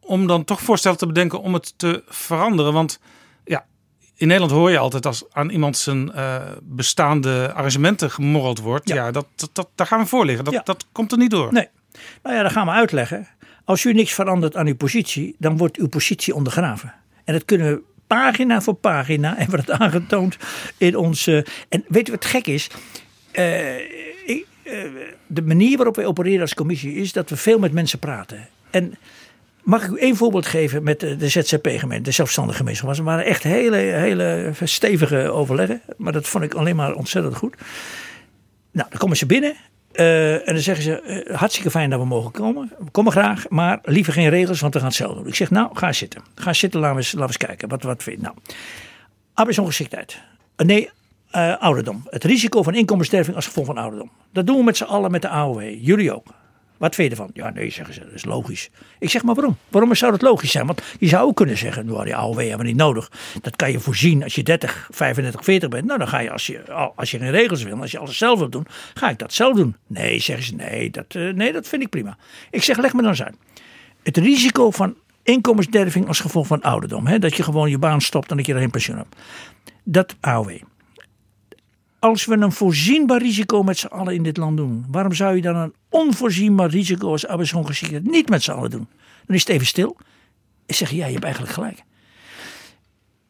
[0.00, 2.72] om dan toch voorstellen te bedenken om het te veranderen?
[2.72, 2.98] Want
[3.44, 3.66] ja,
[4.16, 8.88] in Nederland hoor je altijd als aan iemand zijn uh, bestaande arrangementen gemorreld wordt.
[8.88, 10.44] Ja, dat, dat, daar gaan we voor liggen.
[10.44, 11.52] Dat, dat komt er niet door.
[11.52, 11.68] Nee.
[12.22, 13.28] Nou ja, dat gaan we uitleggen.
[13.64, 16.94] Als u niks verandert aan uw positie, dan wordt uw positie ondergraven.
[17.24, 20.36] En dat kunnen we pagina voor pagina hebben we dat aangetoond
[20.76, 21.46] in onze.
[21.68, 22.70] En weet u wat gek is?
[23.32, 23.78] Uh,
[24.26, 24.72] ik, uh,
[25.26, 28.48] de manier waarop wij opereren als commissie is dat we veel met mensen praten.
[28.70, 28.94] En
[29.64, 32.88] Mag ik u één voorbeeld geven met de ZZP-gemeente, de zelfstandige gemeenschap?
[32.88, 37.54] Het waren echt hele, hele stevige overleggen, maar dat vond ik alleen maar ontzettend goed.
[38.70, 39.56] Nou, dan komen ze binnen
[39.94, 42.72] uh, en dan zeggen ze: uh, hartstikke fijn dat we mogen komen.
[42.78, 45.26] We komen graag, maar liever geen regels, want we gaan het zelf doen.
[45.26, 46.22] Ik zeg: Nou, ga zitten.
[46.34, 47.68] Ga zitten, laten we eens, laten we kijken.
[47.68, 48.22] Wat, wat vind je?
[48.22, 48.36] Nou,
[49.34, 50.20] arbeidsongeschiktheid.
[50.56, 50.90] Uh, nee,
[51.58, 52.02] ouderdom.
[52.10, 54.10] Het risico van inkomenssterving als gevolg van ouderdom.
[54.32, 55.60] Dat doen we met z'n allen met de AOW.
[55.80, 56.26] Jullie ook.
[56.76, 57.30] Wat vind je ervan?
[57.34, 58.70] Ja, nee, zeggen ze, dat is logisch.
[58.98, 59.56] Ik zeg, maar waarom?
[59.68, 60.66] Waarom zou dat logisch zijn?
[60.66, 63.10] Want je zou ook kunnen zeggen, nou, die AOW hebben we niet nodig.
[63.42, 65.84] Dat kan je voorzien als je 30, 35, 40 bent.
[65.84, 68.38] Nou, dan ga je als je, als je geen regels wil, als je alles zelf
[68.38, 69.76] wilt doen, ga ik dat zelf doen.
[69.86, 72.16] Nee, zeggen ze, nee, dat, uh, nee, dat vind ik prima.
[72.50, 73.36] Ik zeg, leg me dan eens uit.
[74.02, 77.06] Het risico van inkomensderving als gevolg van ouderdom.
[77.06, 79.16] Hè, dat je gewoon je baan stopt en dat je er geen pensioen hebt.
[79.84, 80.50] Dat AOW
[82.04, 85.42] als we een voorzienbaar risico met z'n allen in dit land doen, waarom zou je
[85.42, 88.88] dan een onvoorzienbaar risico als arbeidsongeschiktheid niet met z'n allen doen?
[89.26, 89.96] Dan is het even stil.
[90.66, 91.82] Ik zeg, ja, je hebt eigenlijk gelijk.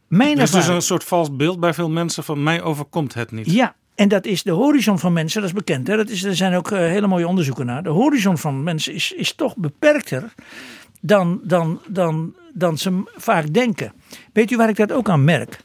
[0.08, 3.50] Mijn dus is een soort vals beeld bij veel mensen van mij overkomt het niet.
[3.50, 5.86] Ja, en dat is de horizon van mensen, dat is bekend.
[5.86, 5.96] Hè?
[5.96, 7.82] Dat is, er zijn ook uh, hele mooie onderzoeken naar.
[7.82, 10.34] De horizon van mensen is, is toch beperkter
[11.00, 13.92] dan, dan, dan, dan ze vaak denken.
[14.32, 15.60] Weet u waar ik dat ook aan merk?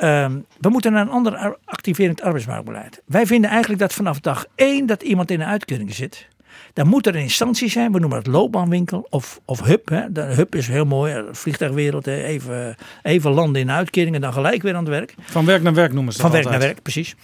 [0.00, 3.02] Ehm, we moeten naar een ander activerend arbeidsmarktbeleid.
[3.06, 6.28] Wij vinden eigenlijk dat vanaf dag één dat iemand in een uitkering zit.
[6.72, 9.88] Dan moet er een instantie zijn, we noemen het loopbaanwinkel of, of hub.
[9.88, 10.12] Hè.
[10.12, 14.62] De hub is heel mooi, vliegtuigwereld, even, even landen in een uitkering en dan gelijk
[14.62, 15.14] weer aan het werk.
[15.20, 17.16] Van werk naar werk noemen ze Van werk naar werk, precies.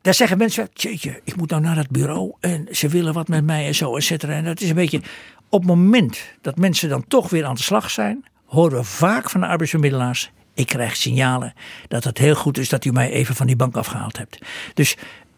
[0.00, 3.44] Daar zeggen mensen, jeetje, ik moet nou naar dat bureau en ze willen wat met
[3.44, 4.32] mij en zo, et cetera.
[4.32, 5.00] En dat is een beetje,
[5.48, 9.30] op het moment dat mensen dan toch weer aan de slag zijn, horen we vaak
[9.30, 11.54] van de arbeidsvermiddelaars, ik krijg signalen
[11.88, 14.38] dat het heel goed is dat u mij even van die bank afgehaald hebt.
[14.74, 14.96] Dus,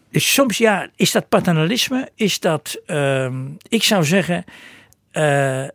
[0.09, 2.09] dus soms ja, is dat paternalisme?
[2.15, 3.35] Is dat, uh,
[3.67, 4.43] ik zou zeggen,
[5.11, 5.67] uh,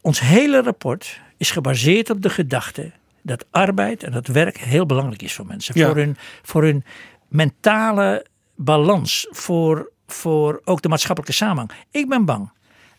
[0.00, 2.92] ons hele rapport is gebaseerd op de gedachte
[3.22, 5.74] dat arbeid en dat werk heel belangrijk is voor mensen.
[5.74, 6.84] Voor, hun, voor hun
[7.28, 8.26] mentale
[8.56, 11.70] balans, voor, voor ook de maatschappelijke samenhang.
[11.90, 12.50] Ik ben bang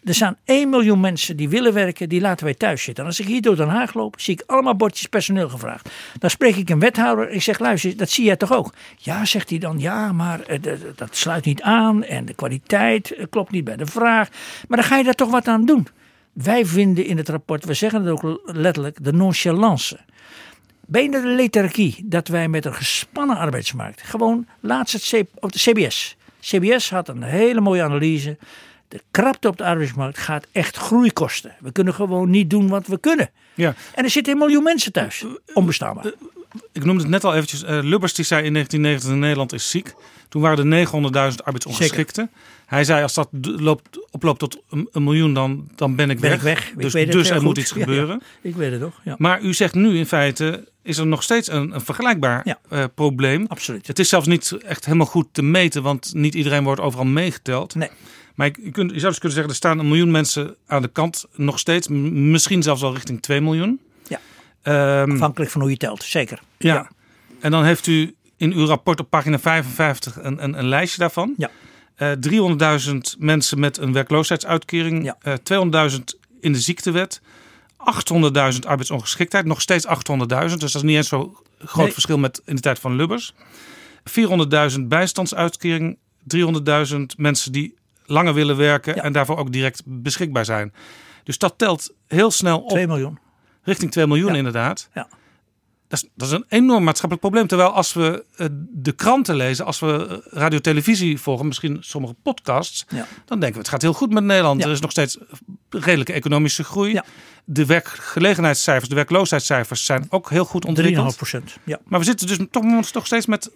[0.05, 3.03] er staan 1 miljoen mensen die willen werken, die laten wij thuis zitten.
[3.03, 5.89] En als ik hier door Den Haag loop, zie ik allemaal bordjes personeel gevraagd.
[6.19, 8.73] Dan spreek ik een wethouder ik zeg, luister, dat zie jij toch ook?
[8.97, 10.59] Ja, zegt hij dan, ja, maar eh,
[10.95, 14.29] dat sluit niet aan en de kwaliteit eh, klopt niet bij de vraag.
[14.67, 15.87] Maar dan ga je daar toch wat aan doen.
[16.33, 19.99] Wij vinden in het rapport, we zeggen het ook letterlijk, de nonchalance.
[20.85, 26.15] Bijna de lethargie dat wij met een gespannen arbeidsmarkt, gewoon laatst het CBS.
[26.39, 28.37] CBS had een hele mooie analyse
[28.93, 31.55] de krapte op de arbeidsmarkt gaat echt groei kosten.
[31.59, 33.29] We kunnen gewoon niet doen wat we kunnen.
[33.53, 33.75] Ja.
[33.95, 35.25] En er zitten een miljoen mensen thuis.
[35.53, 36.11] Onbestaanbaar.
[36.71, 37.63] Ik noemde het net al eventjes.
[37.63, 39.93] Uh, Lubbers die zei in 1990 Nederland is ziek.
[40.29, 40.87] Toen waren er
[41.31, 42.31] 900.000 arbeidsongeschikten.
[42.65, 46.39] Hij zei als dat loopt, oploopt tot een, miljoen dan, dan ben ik ben weg.
[46.39, 46.91] Ik weg.
[46.91, 48.21] Dus, dus er moet iets gebeuren.
[48.41, 48.99] ik weet het toch.
[49.03, 49.15] Ja.
[49.17, 53.45] Maar u zegt nu in feite is er nog steeds een, een vergelijkbaar uh, probleem.
[53.47, 53.87] Absoluut.
[53.87, 55.83] Het is zelfs niet echt helemaal goed te meten.
[55.83, 57.75] Want niet iedereen wordt overal meegeteld.
[57.75, 57.89] Nee.
[58.33, 60.87] Maar je, kunt, je zou dus kunnen zeggen, er staan een miljoen mensen aan de
[60.87, 61.87] kant nog steeds.
[61.87, 63.79] Misschien zelfs al richting 2 miljoen.
[64.07, 64.19] Ja,
[65.01, 66.41] um, afhankelijk van hoe je telt, zeker.
[66.57, 66.89] Ja.
[67.39, 71.33] En dan heeft u in uw rapport op pagina 55 een, een, een lijstje daarvan.
[71.37, 71.49] Ja.
[71.97, 75.03] Uh, 300.000 mensen met een werkloosheidsuitkering.
[75.03, 75.17] Ja.
[75.51, 75.99] Uh, 200.000
[76.39, 77.21] in de ziektewet.
[78.53, 79.45] 800.000 arbeidsongeschiktheid.
[79.45, 80.25] Nog steeds 800.000.
[80.27, 83.33] Dus dat is niet eens zo groot verschil met in de tijd van Lubbers.
[84.75, 85.97] 400.000 bijstandsuitkering.
[86.91, 87.75] 300.000 mensen die
[88.13, 90.73] langer willen werken en daarvoor ook direct beschikbaar zijn.
[91.23, 92.69] Dus dat telt heel snel op.
[92.69, 93.19] 2 miljoen.
[93.63, 94.89] Richting 2 miljoen inderdaad.
[94.93, 95.07] Ja.
[95.87, 97.47] Dat is, dat is een enorm maatschappelijk probleem.
[97.47, 102.85] Terwijl als we uh, de kranten lezen, als we radio televisie volgen, misschien sommige podcasts,
[102.89, 103.07] ja.
[103.25, 104.63] dan denken we het gaat heel goed met Nederland.
[104.63, 105.17] Er is nog steeds
[105.69, 106.99] redelijke economische groei.
[107.45, 111.17] De werkgelegenheidscijfers, de werkloosheidscijfers zijn ook heel goed ontwikkeld.
[111.35, 111.79] 3,5% Ja.
[111.85, 113.51] Maar we zitten dus toch, toch steeds met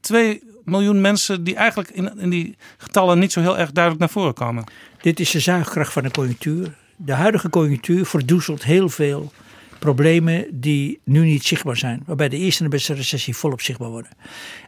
[0.00, 4.12] 2 miljoen mensen die eigenlijk in, in die getallen niet zo heel erg duidelijk naar
[4.12, 4.64] voren komen.
[5.00, 6.74] Dit is de zuigkracht van de conjunctuur.
[6.96, 9.32] De huidige conjunctuur verdoezelt heel veel
[9.78, 12.02] problemen die nu niet zichtbaar zijn.
[12.06, 14.10] Waarbij de eerste en de beste recessie volop zichtbaar worden.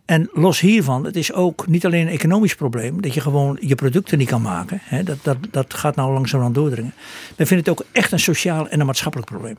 [0.05, 3.03] En los hiervan, het is ook niet alleen een economisch probleem.
[3.03, 4.81] Dat je gewoon je producten niet kan maken.
[5.05, 6.95] Dat, dat, dat gaat nou langzaam aan doordringen.
[7.37, 9.57] Wij vinden het ook echt een sociaal en een maatschappelijk probleem.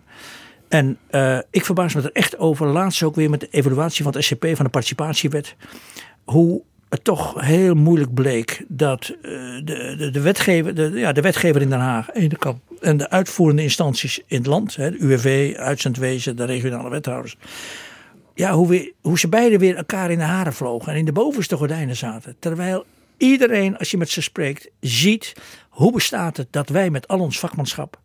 [0.74, 4.13] En uh, ik verbaas me er echt over, laatst ook weer met de evaluatie van
[4.13, 5.55] het SCP van de participatiewet,
[6.24, 9.21] hoe het toch heel moeilijk bleek dat uh,
[9.63, 14.38] de, de, wetgever, de, ja, de wetgever in Den Haag en de uitvoerende instanties in
[14.38, 17.38] het land, hè, de UWV, uitzendwezen, de regionale wethouders,
[18.34, 21.11] ja, hoe, we, hoe ze beiden weer elkaar in de haren vlogen en in de
[21.11, 22.36] bovenste gordijnen zaten.
[22.39, 22.86] Terwijl
[23.17, 25.34] iedereen, als je met ze spreekt, ziet
[25.69, 27.99] hoe bestaat het dat wij met al ons vakmanschap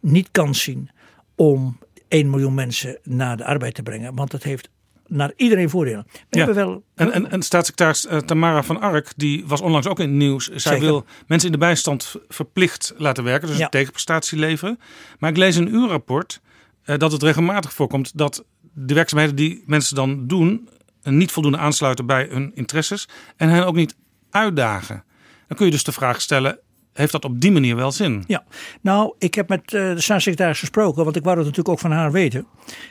[0.00, 0.90] niet kans zien
[1.34, 1.78] om
[2.14, 4.14] 1 miljoen mensen naar de arbeid te brengen.
[4.14, 4.68] Want het heeft
[5.06, 6.06] naar iedereen voordelen.
[6.12, 6.44] We ja.
[6.44, 6.84] hebben wel...
[6.94, 10.44] En, en, en staatssecretaris uh, Tamara van Ark, die was onlangs ook in het nieuws.
[10.46, 10.80] Zij Zeker.
[10.80, 13.64] wil mensen in de bijstand verplicht laten werken, dus Ja.
[13.64, 14.78] een tegenprestatie leveren.
[15.18, 16.40] Maar ik lees in uw rapport
[16.84, 20.68] uh, dat het regelmatig voorkomt dat de werkzaamheden die mensen dan doen
[21.02, 23.96] niet voldoende aansluiten bij hun interesses en hen ook niet
[24.30, 25.04] uitdagen.
[25.48, 26.58] Dan kun je dus de vraag stellen,
[26.94, 28.24] heeft dat op die manier wel zin?
[28.26, 28.44] Ja,
[28.80, 31.90] nou, ik heb met uh, de staatssecretaris gesproken, want ik wou het natuurlijk ook van
[31.90, 32.46] haar weten.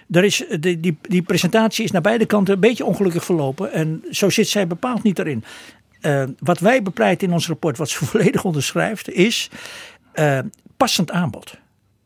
[0.09, 4.03] Er is, die, die, die presentatie is naar beide kanten een beetje ongelukkig verlopen en
[4.11, 5.43] zo zit zij bepaald niet erin.
[6.01, 9.49] Uh, wat wij bepleiten in ons rapport, wat ze volledig onderschrijft, is
[10.15, 10.39] uh,
[10.77, 11.61] passend aanbod.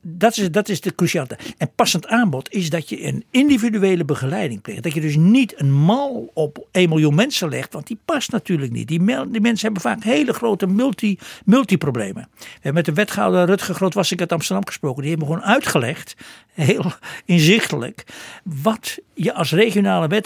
[0.10, 1.38] Dat is, dat is de cruciale.
[1.58, 4.84] En passend aanbod is dat je een individuele begeleiding pleegt.
[4.84, 8.72] Dat je dus niet een mal op 1 miljoen mensen legt, want die past natuurlijk
[8.72, 8.88] niet.
[8.88, 12.28] Die, mensen hebben vaak hele grote multi, multiproblemen.
[12.38, 15.02] We hebben met de wethouder Rutger Grootwassink uit Amsterdam gesproken.
[15.02, 16.16] Die hebben gewoon uitgelegd,
[16.54, 16.92] heel
[17.26, 18.04] inzichtelijk,
[18.44, 20.26] wat je als regionale, wet,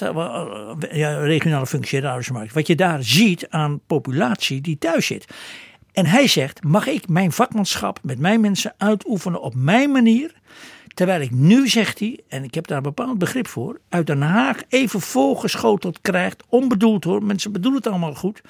[0.92, 2.02] ja, regionale functie,
[2.54, 5.26] wat je daar ziet aan populatie die thuis zit.
[5.94, 10.34] En hij zegt: mag ik mijn vakmanschap met mijn mensen uitoefenen op mijn manier?
[10.94, 14.22] Terwijl ik nu, zegt hij, en ik heb daar een bepaald begrip voor, uit Den
[14.22, 18.42] Haag even voorgeschoteld krijgt, onbedoeld hoor, mensen bedoelen het allemaal goed,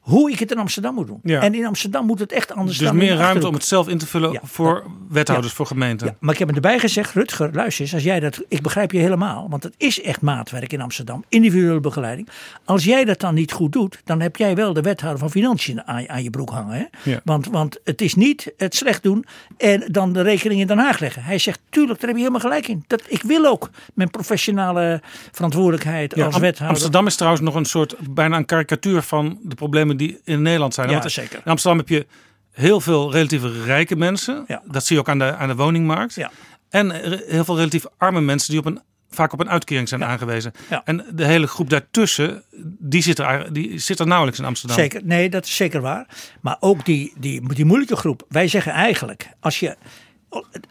[0.00, 1.20] hoe ik het in Amsterdam moet doen.
[1.22, 1.42] Ja.
[1.42, 3.98] En in Amsterdam moet het echt anders Dus dan meer ruimte om het zelf in
[3.98, 5.56] te vullen Ja, voor wethouders, ja.
[5.56, 6.06] voor gemeenten.
[6.06, 8.92] Ja, maar ik heb hem erbij gezegd, Rutger, luister eens, als jij dat, ik begrijp
[8.92, 12.28] je helemaal, want het is echt maatwerk in Amsterdam, individuele begeleiding.
[12.64, 15.86] Als jij dat dan niet goed doet, dan heb jij wel de wethouder van Financiën
[15.86, 16.88] aan, aan je broek hangen.
[17.02, 17.16] Hè?
[17.24, 19.24] Want, want het is niet het slecht doen
[19.56, 21.22] en dan de rekening in Den Haag leggen.
[21.22, 22.84] Hij zegt, tuurlijk, daar heb je helemaal gelijk in.
[22.86, 25.00] Dat, ik wil ook mijn professionale
[25.32, 26.68] verantwoordelijkheid als wethouder.
[26.68, 30.74] Amsterdam is trouwens nog een soort bijna een karikatuur van de problemen die in Nederland
[30.74, 30.90] zijn.
[30.90, 31.40] Ja, Want zeker.
[31.44, 32.06] In Amsterdam heb je
[32.50, 34.44] heel veel relatief rijke mensen.
[34.46, 34.62] Ja.
[34.64, 36.14] Dat zie je ook aan de, aan de woningmarkt.
[36.14, 36.30] Ja.
[36.68, 36.90] En
[37.26, 38.80] heel veel relatief arme mensen die op een,
[39.10, 40.52] vaak op een uitkering zijn aangewezen.
[40.70, 40.82] Ja.
[40.84, 42.42] En de hele groep daartussen,
[42.78, 44.78] die zit er, die zit er nauwelijks in Amsterdam.
[44.78, 46.06] Zeker, nee, dat is zeker waar.
[46.40, 48.24] Maar ook die, die, die moeilijke groep.
[48.28, 49.76] Wij zeggen eigenlijk, als je.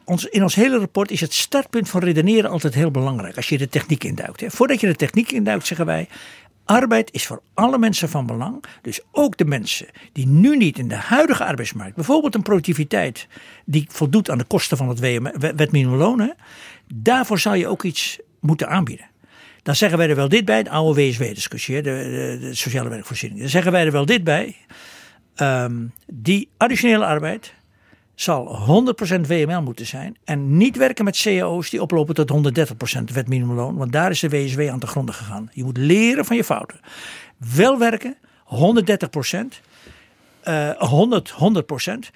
[0.05, 3.35] Ons, in ons hele rapport is het startpunt van redeneren altijd heel belangrijk.
[3.35, 4.39] Als je de techniek induikt.
[4.39, 4.49] Hè.
[4.49, 6.07] Voordat je de techniek induikt, zeggen wij.
[6.69, 8.63] Arbeid is voor alle mensen van belang.
[8.81, 11.95] Dus ook de mensen die nu niet in de huidige arbeidsmarkt.
[11.95, 13.27] bijvoorbeeld een productiviteit.
[13.65, 14.99] die voldoet aan de kosten van het
[15.55, 16.33] wet minimumloon.
[16.93, 19.05] Daarvoor zou je ook iets moeten aanbieden.
[19.63, 23.39] Dan zeggen wij er wel dit bij, de oude WSW-discussie, de sociale werkvoorziening.
[23.39, 24.55] Dan zeggen wij er wel dit bij.
[25.35, 27.53] ehm, die additionele arbeid
[28.21, 28.59] zal
[29.17, 30.17] 100% WML moeten zijn.
[30.23, 33.75] En niet werken met cao's die oplopen tot 130% wet minimumloon.
[33.75, 35.49] Want daar is de WSW aan te gronden gegaan.
[35.53, 36.79] Je moet leren van je fouten.
[37.55, 39.61] Wel werken, 130%.
[40.41, 42.09] eh 100, 100%.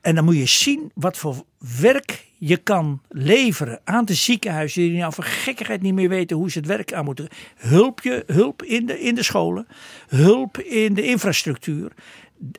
[0.00, 1.44] En dan moet je zien wat voor
[1.80, 6.50] werk je kan leveren aan de ziekenhuizen die nou voor gekkigheid niet meer weten hoe
[6.50, 7.28] ze het werk aan moeten.
[7.56, 9.66] Hulp, je, hulp in, de, in de scholen,
[10.08, 11.92] hulp in de infrastructuur.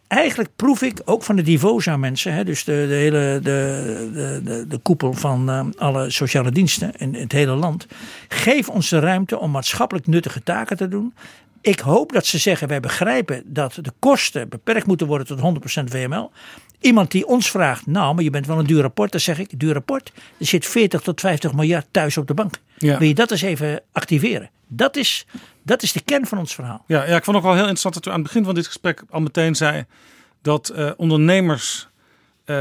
[0.08, 4.42] Eigenlijk proef ik ook van de Divosa mensen, hè, dus de, de hele de, de,
[4.44, 7.86] de, de koepel van eh, alle sociale diensten in het hele land.
[8.28, 11.14] Geef ons de ruimte om maatschappelijk nuttige taken te doen.
[11.62, 15.40] Ik hoop dat ze zeggen, wij begrijpen dat de kosten beperkt moeten worden tot
[15.80, 16.32] 100% WML.
[16.80, 19.12] Iemand die ons vraagt, nou, maar je bent wel een duur rapport.
[19.12, 22.54] Dan zeg ik, duur rapport, er zit 40 tot 50 miljard thuis op de bank.
[22.78, 22.98] Ja.
[22.98, 24.50] Wil je dat eens even activeren?
[24.68, 25.26] Dat is,
[25.64, 26.84] dat is de kern van ons verhaal.
[26.88, 28.66] Ja, ja, ik vond ook wel heel interessant dat u aan het begin van dit
[28.66, 29.86] gesprek al meteen zei
[30.42, 31.88] dat eh, ondernemers
[32.46, 32.56] eh,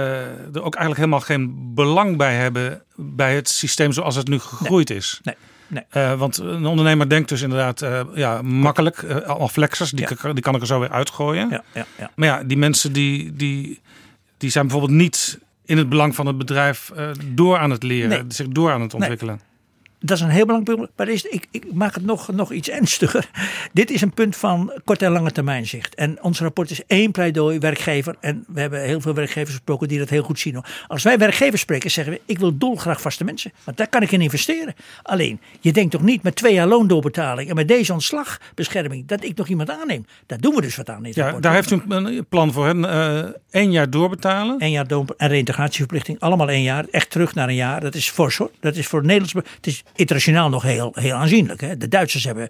[0.54, 4.90] er ook eigenlijk helemaal geen belang bij hebben bij het systeem zoals het nu gegroeid
[4.90, 5.20] is.
[5.22, 5.34] Nee,
[5.70, 5.84] nee.
[5.90, 10.14] Eh, want een ondernemer denkt dus inderdaad eh, ja, makkelijk, eh, allemaal flexers, die, Ja.
[10.14, 11.48] kan- die kan ik er zo weer uitgooien.
[11.50, 12.10] Ja, ja, ja.
[12.14, 13.80] Maar ja, die mensen die, die,
[14.36, 16.92] die zijn bijvoorbeeld niet in het belang van het bedrijf
[17.26, 18.24] door aan het leren, Nee.
[18.28, 19.40] zich door aan het ontwikkelen.
[20.02, 20.90] Dat is een heel belangrijk punt.
[20.96, 23.30] Maar is, ik, ik maak het nog, nog iets ernstiger.
[23.72, 25.94] Dit is een punt van korte en lange termijn zicht.
[25.94, 28.16] En ons rapport is één pleidooi werkgever.
[28.20, 30.64] En we hebben heel veel werkgevers gesproken die dat heel goed zien.
[30.86, 33.52] Als wij werkgevers spreken, zeggen we: ik wil dolgraag vaste mensen.
[33.64, 34.74] Want daar kan ik in investeren.
[35.02, 39.36] Alleen, je denkt toch niet met twee jaar loondoorbetaling en met deze ontslagbescherming dat ik
[39.36, 40.06] nog iemand aanneem.
[40.26, 41.04] Daar doen we dus wat aan.
[41.04, 42.68] In ja, daar heeft u een plan voor.
[42.68, 44.56] Een, één jaar doorbetalen.
[44.58, 46.20] Eén jaar door en reintegratieverplichting.
[46.20, 46.84] Allemaal één jaar.
[46.90, 47.80] Echt terug naar een jaar.
[47.80, 48.50] Dat is fors hoor.
[48.60, 49.32] Dat is voor Nederlands.
[49.56, 51.60] Het is internationaal nog heel, heel aanzienlijk.
[51.60, 51.76] Hè.
[51.76, 52.48] De Duitsers hebben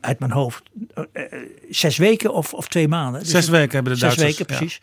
[0.00, 0.62] uit mijn hoofd
[0.94, 1.22] uh,
[1.70, 3.20] zes weken of, of twee maanden.
[3.20, 4.36] Dus zes weken hebben de zes Duitsers.
[4.36, 4.80] Zes weken, precies.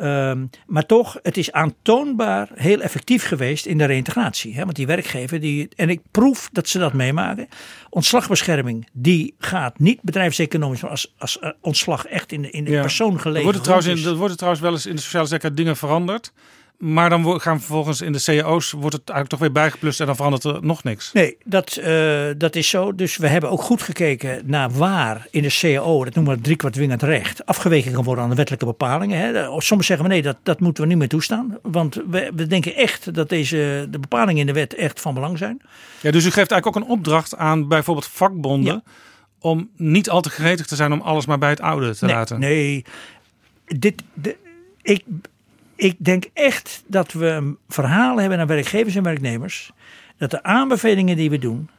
[0.00, 4.54] Ehm, maar toch, het is aantoonbaar heel effectief geweest in de reïntegratie.
[4.54, 4.64] Hè?
[4.64, 7.48] Want die werkgever, die, en ik proef dat ze dat meemaken.
[7.90, 12.80] Ontslagbescherming, die gaat niet bedrijfseconomisch, maar als, als ontslag echt in de, in de ja.
[12.80, 13.38] persoon gelegen.
[13.38, 16.32] Er worden, trouwens in, er worden trouwens wel eens in de sociale sector dingen veranderd.
[16.80, 20.16] Maar dan gaan vervolgens in de cao's wordt het eigenlijk toch weer bijgeplust en dan
[20.16, 21.12] verandert er nog niks.
[21.12, 22.94] Nee, dat, uh, dat is zo.
[22.94, 26.74] Dus we hebben ook goed gekeken naar waar in de CAO, dat noemen we driekwart
[26.74, 29.18] dwingend recht, afgeweken kan worden aan de wettelijke bepalingen.
[29.18, 29.60] Hè.
[29.60, 31.58] Soms zeggen we nee, dat, dat moeten we niet meer toestaan.
[31.62, 35.38] Want we, we denken echt dat deze, de bepalingen in de wet echt van belang
[35.38, 35.60] zijn.
[36.00, 38.92] Ja, dus u geeft eigenlijk ook een opdracht aan bijvoorbeeld vakbonden ja.
[39.38, 42.14] om niet al te gretig te zijn om alles maar bij het oude te nee,
[42.14, 42.40] laten.
[42.40, 42.84] Nee,
[43.66, 44.36] dit, de,
[44.82, 45.04] ik,
[45.80, 49.70] ik denk echt dat we een verhaal hebben naar werkgevers en werknemers.
[50.16, 51.70] Dat de aanbevelingen die we doen,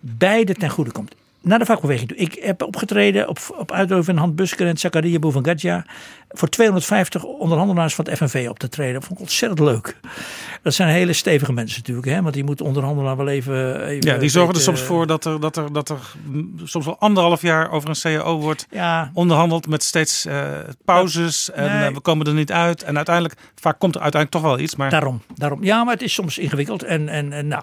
[0.00, 1.14] beide ten goede komt.
[1.44, 2.18] Naar de vakbeweging toe.
[2.18, 5.84] Ik heb opgetreden op, op uitnodiging van Han Busker en Zakaria Bouvangadja.
[6.28, 8.94] Voor 250 onderhandelaars van het FNV op te treden.
[8.94, 9.96] Dat vond ik ontzettend leuk.
[10.62, 12.06] Dat zijn hele stevige mensen natuurlijk.
[12.06, 12.22] Hè?
[12.22, 15.40] Want die moeten onderhandelaar wel even, even Ja, die zorgen er soms voor dat er,
[15.40, 15.98] dat, er, dat er
[16.64, 19.10] soms wel anderhalf jaar over een CAO wordt ja.
[19.14, 19.66] onderhandeld.
[19.66, 20.48] Met steeds uh,
[20.84, 21.50] pauzes.
[21.50, 21.88] En nee.
[21.88, 22.82] uh, we komen er niet uit.
[22.82, 24.76] En uiteindelijk, vaak komt er uiteindelijk toch wel iets.
[24.76, 24.90] Maar...
[24.90, 25.64] Daarom, daarom.
[25.64, 26.82] Ja, maar het is soms ingewikkeld.
[26.82, 27.62] En, en, en nou,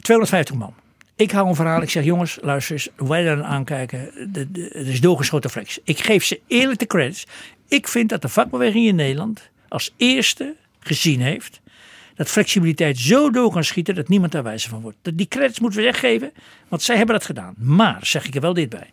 [0.00, 0.74] 250 man.
[1.16, 1.82] Ik hou een verhaal.
[1.82, 2.88] Ik zeg jongens, luister eens.
[2.96, 4.10] Wij daar aankijken.
[4.32, 5.78] Het is doorgeschoten flex.
[5.84, 7.26] Ik geef ze eerlijk de credits.
[7.68, 11.60] Ik vind dat de vakbeweging in Nederland als eerste gezien heeft.
[12.14, 14.96] Dat flexibiliteit zo door kan schieten dat niemand daar wijzer van wordt.
[15.14, 16.32] Die credits moeten we weggeven.
[16.68, 17.54] Want zij hebben dat gedaan.
[17.58, 18.90] Maar, zeg ik er wel dit bij.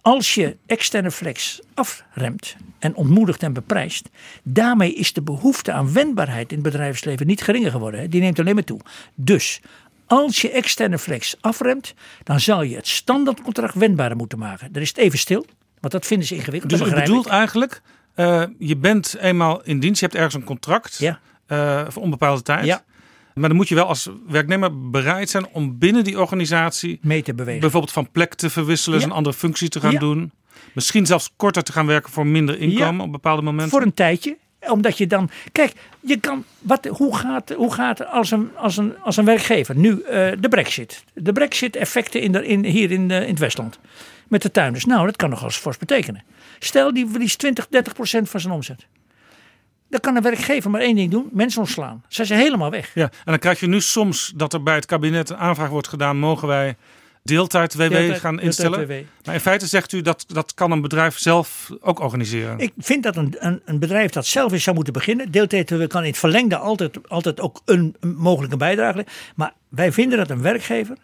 [0.00, 4.08] Als je externe flex afremt en ontmoedigt en beprijst,
[4.42, 8.10] daarmee is de behoefte aan wendbaarheid in het bedrijfsleven niet geringer geworden.
[8.10, 8.80] Die neemt alleen maar toe.
[9.14, 9.60] Dus
[10.06, 14.68] als je externe flex afremt, dan zal je het standaardcontract wendbaarder moeten maken.
[14.72, 15.46] Er is het even stil,
[15.80, 16.72] want dat vinden ze ingewikkeld.
[16.72, 17.80] Dus je bedoelt eigenlijk,
[18.16, 21.20] uh, je bent eenmaal in dienst, je hebt ergens een contract ja.
[21.48, 22.64] uh, voor onbepaalde tijd.
[22.64, 22.84] Ja.
[23.34, 27.34] Maar dan moet je wel als werknemer bereid zijn om binnen die organisatie mee te
[27.34, 27.60] bewegen.
[27.60, 29.04] Bijvoorbeeld van plek te verwisselen, ja.
[29.04, 30.32] een andere functie te gaan doen.
[30.72, 33.70] Misschien zelfs korter te gaan werken voor minder inkomen op bepaalde momenten.
[33.70, 35.30] Voor een tijdje omdat je dan.
[35.52, 36.44] Kijk, je kan.
[36.58, 40.02] Wat, hoe gaat, hoe gaat als, een, als, een, als een werkgever nu uh,
[40.40, 41.04] de Brexit?
[41.14, 43.78] De Brexit-effecten in in, hier in, uh, in het Westland.
[44.28, 44.84] Met de tuinders.
[44.84, 46.22] Nou, dat kan nog eens fors betekenen.
[46.58, 48.86] Stel, die verliest 20, 30 procent van zijn omzet.
[49.88, 52.02] Dan kan een werkgever maar één ding doen: mensen ontslaan.
[52.08, 52.94] Ze zijn helemaal weg.
[52.94, 55.88] Ja, en dan krijg je nu soms dat er bij het kabinet een aanvraag wordt
[55.88, 56.76] gedaan: mogen wij
[57.26, 58.86] deeltijd WW Deeltijd- gaan deeltijd instellen.
[58.86, 58.92] WW.
[59.24, 62.58] Maar in feite zegt u dat dat kan een bedrijf zelf ook organiseren.
[62.58, 65.30] Ik vind dat een, een, een bedrijf dat zelf eens zou moeten beginnen.
[65.30, 69.06] Deeltijd kan in het verlengde altijd, altijd ook een, een mogelijke bijdrage.
[69.34, 70.96] Maar wij vinden dat een werkgever,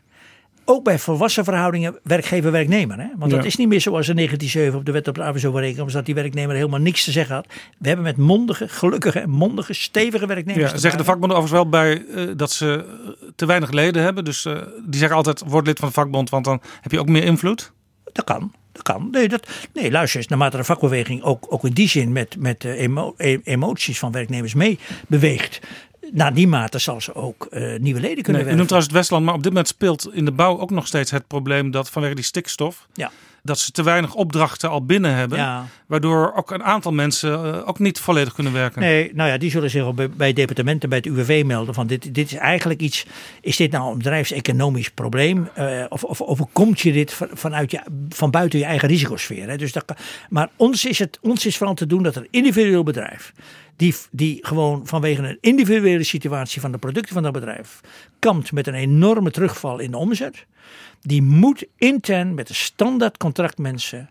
[0.65, 2.99] ook bij volwassen verhoudingen, werkgever-werknemer.
[2.99, 3.07] Hè?
[3.17, 6.07] Want dat is niet meer zoals in 1907 op de wet op de arbeidsovereenkomst, dat
[6.07, 7.47] die werknemer helemaal niks te zeggen had.
[7.79, 11.71] We hebben met mondige, gelukkige en mondige, stevige werknemers Ja, zeggen de vakbonden overigens wel
[11.71, 14.25] bij eh, dat ze eh, te weinig leden hebben.
[14.25, 14.53] Dus eh,
[14.87, 17.73] die zeggen altijd: word lid van de vakbond, want dan heb je ook meer invloed.
[18.13, 18.53] Dat kan.
[18.73, 19.09] Dat kan.
[19.11, 20.29] Nee, dat, nee, luister eens.
[20.29, 24.55] Naarmate de vakbeweging ook, ook in die zin met, met emo- e- emoties van werknemers
[24.55, 25.61] mee beweegt.
[26.15, 28.55] Naar die mate zal ze ook eh, nieuwe leden Nee, kunnen u werven.
[28.57, 31.11] noemt trouwens het Westland, maar op dit moment speelt in de bouw ook nog steeds
[31.11, 32.87] het probleem dat vanwege die stikstof.
[32.95, 33.11] Ja.
[33.45, 35.39] Dat ze te weinig opdrachten al binnen hebben.
[35.39, 35.67] Ja.
[35.87, 38.81] Waardoor ook een aantal mensen eh, ook niet volledig kunnen werken.
[38.81, 41.75] Nee, nou ja, die zullen zich ook bij, bij departementen, bij het UWV melden.
[41.75, 43.07] Van dit, dit is eigenlijk iets.
[43.41, 45.49] Is dit nou een bedrijfseconomisch probleem?
[45.55, 49.49] Eh, of, of overkomt je dit van- vanuit je, van buiten je eigen risicosfeer?
[49.49, 49.57] Hè?
[49.57, 49.95] Dus dat
[50.29, 53.33] maar ons is, het, ons is vooral te doen dat een individueel bedrijf.
[53.83, 57.81] Die, die gewoon vanwege een individuele situatie van de producten van dat bedrijf.
[58.19, 60.47] kampt met een enorme terugval in de omzet.
[61.01, 64.11] Die moet intern met de standaard contractmensen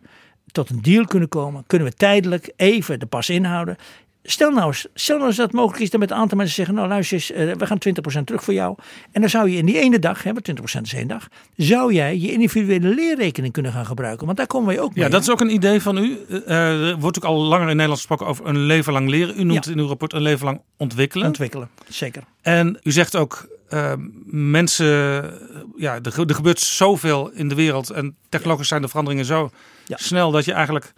[0.52, 1.64] tot een deal kunnen komen.
[1.68, 3.78] Kunnen we tijdelijk even de pas inhouden.
[4.24, 6.56] Stel nou, eens, stel nou eens dat het mogelijk is dat met een aantal mensen
[6.56, 8.76] zeggen: Nou, luister eens, eh, we gaan 20% terug voor jou.
[9.12, 11.94] En dan zou je in die ene dag, hè, want 20% is één dag, zou
[11.94, 14.26] jij je individuele leerrekening kunnen gaan gebruiken.
[14.26, 15.04] Want daar komen wij ook mee.
[15.04, 16.18] Ja, dat is ook een idee van u.
[16.46, 19.40] Eh, er wordt ook al langer in Nederland gesproken over een leven lang leren.
[19.40, 19.72] U noemt Ja.
[19.72, 21.28] in uw rapport een leven lang ontwikkelen.
[21.28, 21.70] ontwikkelen.
[21.90, 22.24] Zeker.
[22.42, 23.94] En u zegt ook, eh,
[24.26, 24.88] mensen,
[25.78, 29.50] ja, er, ge- er gebeurt zoveel in de wereld en technologisch zijn de veranderingen zo
[29.86, 29.98] Ja.
[30.00, 30.94] snel dat je eigenlijk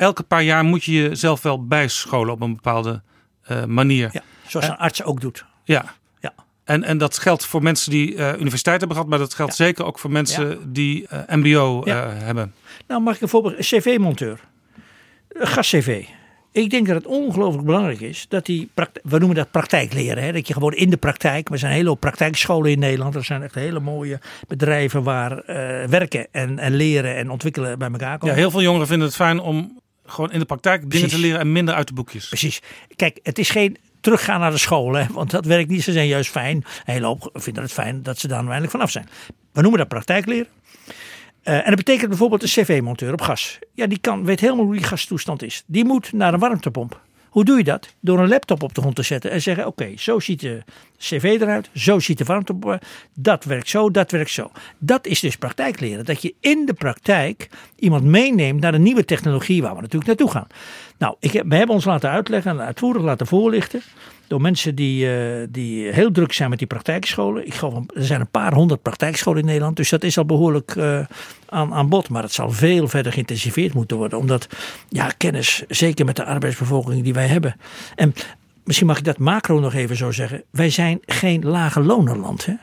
[0.00, 3.02] elke paar jaar moet je jezelf wel bijscholen op een bepaalde
[3.42, 4.08] eh, manier.
[4.12, 5.44] Ja, zoals een arts ook doet.
[5.64, 5.84] Ja.
[6.20, 6.32] Ja.
[6.64, 9.64] En, en dat geldt voor mensen die eh, universiteit hebben gehad, maar dat geldt Ja.
[9.64, 12.08] zeker ook voor mensen die eh, MBO Ja.
[12.10, 12.54] hebben.
[12.86, 13.54] Nou, mag ik een voorbeeld?
[13.56, 14.40] Een cv-monteur.
[15.28, 16.04] Gas-cv.
[16.52, 18.70] Ik denk dat het ongelooflijk belangrijk is dat die,
[19.02, 20.22] we noemen dat praktijk leren.
[20.22, 20.32] Hè?
[20.32, 23.14] Dat je gewoon in de praktijk, we zijn een hele hoop praktijkscholen in Nederland.
[23.14, 25.42] Er zijn echt hele mooie bedrijven waar
[25.90, 28.34] werken en, en leren en ontwikkelen bij elkaar Ja, komen.
[28.36, 29.80] heel veel jongeren vinden het fijn om
[30.10, 32.28] gewoon in de praktijk dingen te leren en minder uit de boekjes.
[32.28, 32.60] Precies.
[32.96, 35.06] Kijk, het is geen teruggaan naar de school, hè?
[35.12, 35.82] want dat werkt niet.
[35.82, 36.56] Ze zijn juist fijn.
[36.56, 39.08] Een hele hoop vinden het fijn dat ze daar nou eindelijk vanaf zijn.
[39.52, 40.46] We noemen dat praktijkleren.
[41.42, 43.58] Eh, en dat betekent bijvoorbeeld een cv-monteur op gas.
[43.74, 45.62] Ja, die kan, weet helemaal hoe die gastoestand is.
[45.66, 47.00] Die moet naar een warmtepomp.
[47.30, 47.94] Hoe doe je dat?
[48.00, 50.62] Door een laptop op de grond te zetten en zeggen: Oké, zo ziet de
[50.98, 52.84] cv eruit, zo ziet de warmtepomp eruit.
[53.14, 54.50] Dat werkt zo, dat werkt zo.
[54.78, 56.04] Dat is dus praktijkleren.
[56.04, 60.30] Dat je in de praktijk iemand meeneemt naar een nieuwe technologie waar we natuurlijk naartoe
[60.30, 60.46] gaan.
[60.98, 63.82] Nou, ik heb, we hebben ons laten uitleggen en uitvoerig laten voorlichten
[64.30, 67.46] door mensen die, eh, die heel druk zijn met die praktijkscholen.
[67.46, 70.76] Ik geloof, er zijn een paar honderd praktijkscholen in Nederland, dus dat is al behoorlijk
[70.76, 71.00] eh,
[71.48, 72.08] aan, aan bod.
[72.08, 74.46] Maar het zal veel verder geïntensiveerd moeten worden, omdat
[74.88, 77.56] ja, kennis, zeker met de arbeidsbevolking die wij hebben.
[77.94, 78.14] En
[78.64, 80.42] misschien mag ik dat macro nog even zo zeggen.
[80.50, 82.46] Wij zijn geen lage lonenland.
[82.46, 82.54] Hè?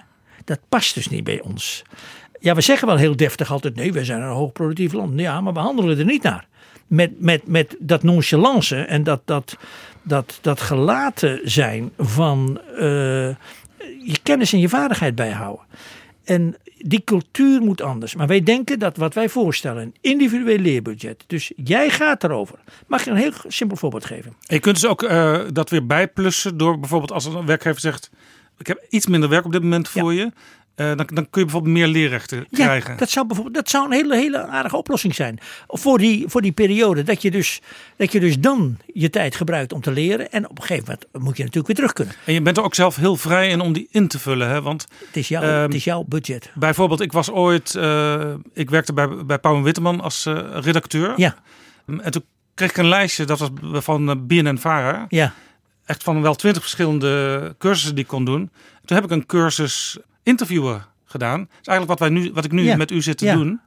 [0.45, 1.83] Dat past dus niet bij ons.
[2.39, 5.19] Ja, we zeggen wel heel deftig altijd: nee, wij zijn een hoogproductief land.
[5.19, 6.47] Ja, maar we handelen er niet naar.
[6.87, 9.57] Met, met, met dat nonchalance en dat, dat,
[10.01, 13.35] dat, dat gelaten zijn van eh,
[14.03, 15.65] je kennis en je vaardigheid bijhouden.
[16.23, 18.15] En die cultuur moet anders.
[18.15, 21.23] Maar wij denken dat wat wij voorstellen, een individueel leerbudget.
[21.27, 22.59] Dus jij gaat erover.
[22.87, 24.35] Mag je een heel simpel voorbeeld geven?
[24.45, 28.09] En je kunt dus ook eh, dat weer bijplussen door bijvoorbeeld als een werkgever zegt:
[28.57, 30.31] Ik heb iets minder werk op dit moment voor je.
[30.77, 32.91] Eh, dan, dan kun je bijvoorbeeld meer leerrechten krijgen.
[32.91, 35.39] Ja, dat zou, bijvoorbeeld, dat zou een hele, hele aardige oplossing zijn.
[35.67, 37.03] Voor die, voor die periode.
[37.03, 37.61] Dat je, dus,
[37.95, 40.31] dat je dus dan je tijd gebruikt om te leren.
[40.31, 42.15] En op een gegeven moment moet je natuurlijk weer terug kunnen.
[42.25, 44.49] En je bent er ook zelf heel vrij in om die in te vullen.
[44.49, 44.61] Hè?
[44.61, 46.51] Want Het is jouw, Ehm, het is jouw budget.
[46.55, 51.13] bijvoorbeeld, ik was ooit, eh, ik werkte bij, bij Pauw en Witteman als eh, redacteur.
[51.15, 51.35] Ja,
[52.01, 52.23] En toen
[52.53, 53.49] kreeg ik een lijstje, dat was
[53.83, 55.05] van BNN Vara.
[55.09, 55.33] ja.
[55.85, 58.51] Echt van wel twintig verschillende cursussen die ik kon doen.
[58.85, 59.97] Toen heb ik een cursus
[60.27, 61.39] interviewer gedaan.
[61.39, 62.75] Dat is eigenlijk wat, wij nu, wat ik nu Ja.
[62.75, 63.33] met u zit te Ja.
[63.35, 63.59] doen.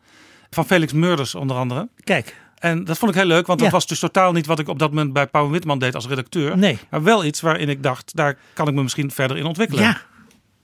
[0.50, 1.88] Van Felix Murders onder andere.
[2.04, 4.68] Kijk, En dat vond ik heel leuk, want dat was dus totaal niet wat ik
[4.68, 6.58] op dat moment bij Pauw en Witteman deed als redacteur.
[6.58, 6.78] nee.
[6.90, 9.82] Maar wel iets waarin ik dacht, daar kan ik me misschien verder in ontwikkelen.
[9.82, 10.00] Ja.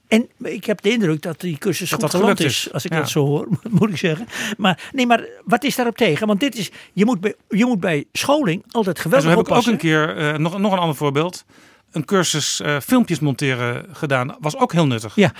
[0.09, 2.73] En ik heb de indruk dat die cursus Dat goed dat geland gelukt is, is.
[2.73, 2.99] als ik Ja.
[2.99, 4.27] dat zo hoor, moet ik zeggen.
[4.57, 6.27] Maar nee, maar wat is daarop tegen?
[6.27, 9.39] Want dit is, je moet bij, je moet bij scholing altijd En geweldig zo heb
[9.39, 9.73] ik ook oppassen.
[9.73, 11.45] een keer, eh, nog, nog een ander voorbeeld,
[11.91, 14.37] een cursus eh, filmpjes monteren gedaan.
[14.41, 15.15] Was ook heel nuttig.
[15.15, 15.33] Ja,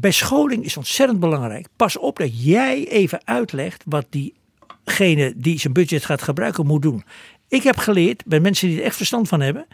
[0.00, 1.66] bij scholing is ontzettend belangrijk.
[1.76, 7.04] Pas op dat jij even uitlegt wat diegene die zijn budget gaat gebruiken moet doen.
[7.48, 9.66] Ik heb geleerd bij mensen die er echt verstand van hebben,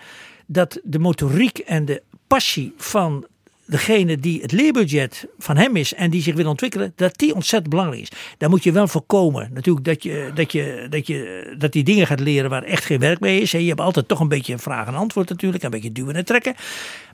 [0.47, 3.27] dat de motoriek en de passie van
[3.67, 7.71] degene die het leerbudget van hem is en die zich wil ontwikkelen, dat die ontzettend
[7.71, 8.11] belangrijk is.
[8.39, 9.51] Daar moet je wel voorkomen.
[9.53, 12.99] Natuurlijk dat je, dat je, dat je dat die dingen gaat leren waar echt geen
[12.99, 13.51] werk mee is.
[13.51, 16.55] Je hebt altijd toch een beetje vraag en antwoord natuurlijk, een beetje duwen en trekken.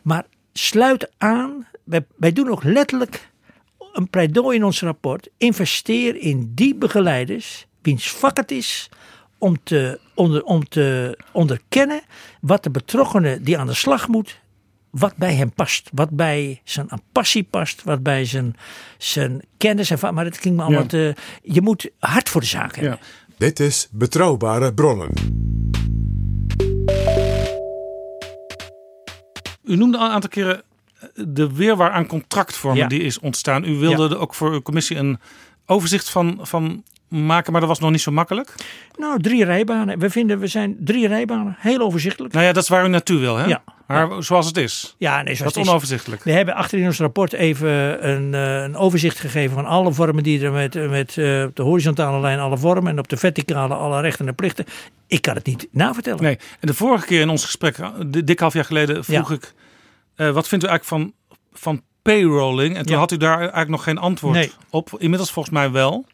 [0.02, 0.24] Maar
[0.66, 1.66] sluit aan.
[1.84, 3.28] Wij, wij doen ook letterlijk
[3.92, 5.28] een pleidooi in ons rapport.
[5.36, 8.88] Investeer in die begeleiders wiens vak het is
[9.38, 12.00] om te, onder, om te onderkennen
[12.40, 14.40] wat de betrokkenen die aan de slag moet,
[14.90, 15.90] wat bij hem past.
[15.92, 18.56] Wat bij zijn passie past, wat bij zijn,
[18.98, 20.88] zijn kennis en Maar het ging me allemaal Ja.
[20.88, 21.14] te...
[21.42, 22.98] Je moet hard voor de zaak hebben.
[23.00, 23.06] Ja.
[23.38, 25.12] Dit is Betrouwbare Bronnen.
[29.70, 30.62] U noemde al een aantal keren
[30.98, 32.88] eh, de weerwaar aan contractvormen Ja.
[32.88, 33.64] die is ontstaan.
[33.64, 35.18] U wilde er ook voor uw commissie een
[35.66, 38.54] overzicht van, van maken, maar dat was nog niet zo makkelijk.
[38.96, 39.98] Nou, drie rijbanen.
[39.98, 41.56] We vinden, we zijn drie rijbanen.
[41.58, 42.34] Heel overzichtelijk.
[42.34, 43.44] Nou ja, dat is waar u naartoe wil, hè?
[43.46, 43.62] Ja.
[43.86, 44.94] Maar zoals het is.
[44.98, 45.70] Ja, nee, Dat zoals is het is.
[45.70, 46.22] onoverzichtelijk.
[46.24, 50.22] We hebben achter in ons rapport even een, eh, een overzicht gegeven van alle vormen
[50.22, 53.74] die er met, met eh, op de horizontale lijn alle vormen en op de verticale
[53.74, 54.64] alle rechten en plichten.
[55.06, 56.22] Ik kan het niet navertellen.
[56.22, 59.28] Nee, en de vorige keer in ons gesprek, eh, di- dik half jaar geleden, vroeg
[59.30, 59.34] Ja.
[59.34, 59.52] ik...
[60.34, 61.12] wat vindt u eigenlijk van,
[61.52, 62.76] van payrolling?
[62.76, 62.98] En toen Ja.
[63.00, 64.52] had u daar eigenlijk nog geen antwoord Nee.
[64.70, 64.90] op.
[64.98, 66.06] Inmiddels volgens mij wel.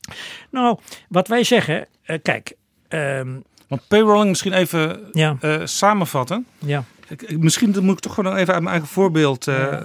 [0.51, 0.78] Nou,
[1.09, 2.53] wat wij zeggen, eh, kijk,
[2.89, 3.28] ehm,
[3.68, 6.47] Want payrolling misschien even ja, eh, samenvatten.
[6.59, 9.82] ja, Ik, misschien moet ik toch gewoon even uit mijn eigen voorbeeld, eh,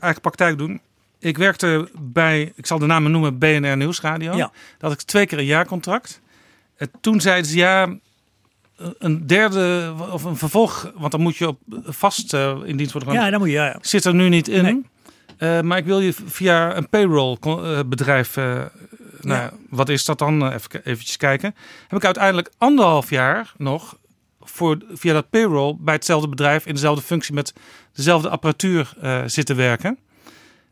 [0.00, 0.80] eigen praktijk doen.
[1.18, 4.32] Ik werkte bij, ik zal de namen noemen, BNR Nieuwsradio.
[4.36, 4.50] Ja.
[4.78, 6.20] Dat had ik twee keer een jaarcontract.
[6.76, 7.96] Eh, toen zeiden ze ja,
[8.98, 12.32] een derde of een vervolg, want dan moet je op vast
[12.64, 13.78] in dienst worden ja, dan moet je, ja, ja.
[13.80, 14.62] Zit er nu niet in.
[14.62, 14.84] Nee.
[15.38, 18.62] Eh, maar ik wil je via een payroll eh, bedrijf, eh,
[19.20, 20.52] nou, wat is dat dan?
[20.52, 21.54] Even eventjes kijken.
[21.88, 23.98] Heb ik uiteindelijk anderhalf jaar nog
[24.40, 27.52] voor, via dat payroll bij hetzelfde bedrijf in dezelfde functie met
[27.92, 28.92] dezelfde apparatuur
[29.26, 29.98] zitten werken.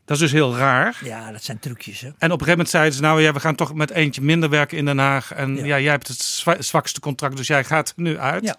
[0.05, 1.01] Dat is dus heel raar.
[1.05, 2.01] Ja, dat zijn trucjes.
[2.01, 2.07] Hè?
[2.07, 4.49] En op een gegeven moment zeiden ze, nou ja, we gaan toch met eentje minder
[4.49, 5.33] werken in Den Haag.
[5.33, 8.45] En ja, jij hebt het zwakste contract, dus jij gaat er nu uit.
[8.45, 8.57] Ja.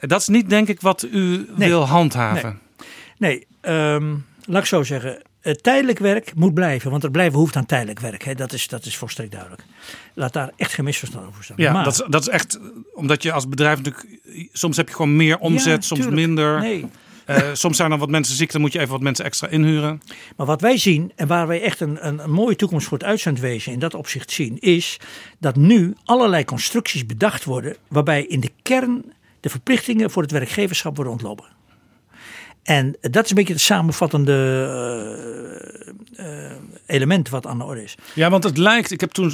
[0.00, 2.60] Dat is niet, denk ik, wat u wil handhaven.
[3.18, 5.22] Nee, nee um, laat ik zo zeggen.
[5.40, 8.24] Het tijdelijk werk moet blijven, want er blijven hoeft aan tijdelijk werk.
[8.24, 8.34] Hè.
[8.34, 9.64] Dat, is, dat is volstrekt duidelijk.
[10.14, 11.56] Laat daar echt geen misverstand over staan.
[11.58, 12.58] Ja, dat, is, dat is echt
[12.94, 14.18] omdat je als bedrijf natuurlijk.
[14.52, 16.60] Soms heb je gewoon meer omzet, soms minder.
[16.60, 16.86] Nee.
[17.26, 20.02] Uh, soms zijn er wat mensen ziek, dan moet je even wat mensen extra inhuren.
[20.36, 23.06] Maar wat wij zien en waar wij echt een, een, een mooie toekomst voor het
[23.06, 24.96] uitzendwezen in dat opzicht zien, is
[25.38, 30.94] dat nu allerlei constructies bedacht worden waarbij in de kern de verplichtingen voor het werkgeverschap
[30.96, 31.44] worden ontlopen.
[32.70, 34.32] En dat is een beetje het samenvattende
[36.16, 36.52] uh, uh,
[36.86, 37.94] element wat aan de orde is.
[38.14, 39.28] Ja, want het lijkt, ik heb toen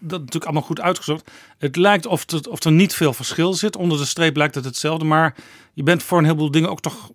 [0.00, 1.30] dat natuurlijk allemaal goed uitgezocht.
[1.58, 3.76] Het lijkt of, het, of er niet veel verschil zit.
[3.76, 5.04] Onder de streep lijkt het hetzelfde.
[5.04, 5.34] Maar
[5.74, 7.10] je bent voor een heleboel dingen ook toch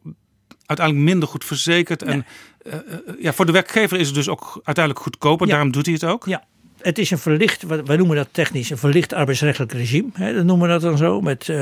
[0.66, 2.04] uiteindelijk minder goed verzekerd.
[2.04, 2.26] En
[2.64, 2.74] uh,
[3.20, 5.48] ja, voor de werkgever is het dus ook uiteindelijk goedkoper.
[5.48, 6.26] Daarom doet hij het ook.
[6.26, 6.44] Ja,
[6.86, 10.10] het is een verlicht, wij noemen dat technisch, een verlicht arbeidsrechtelijk regime.
[10.14, 11.22] Hè, dat noemen we dat dan zo.
[11.22, 11.58] Met, uh,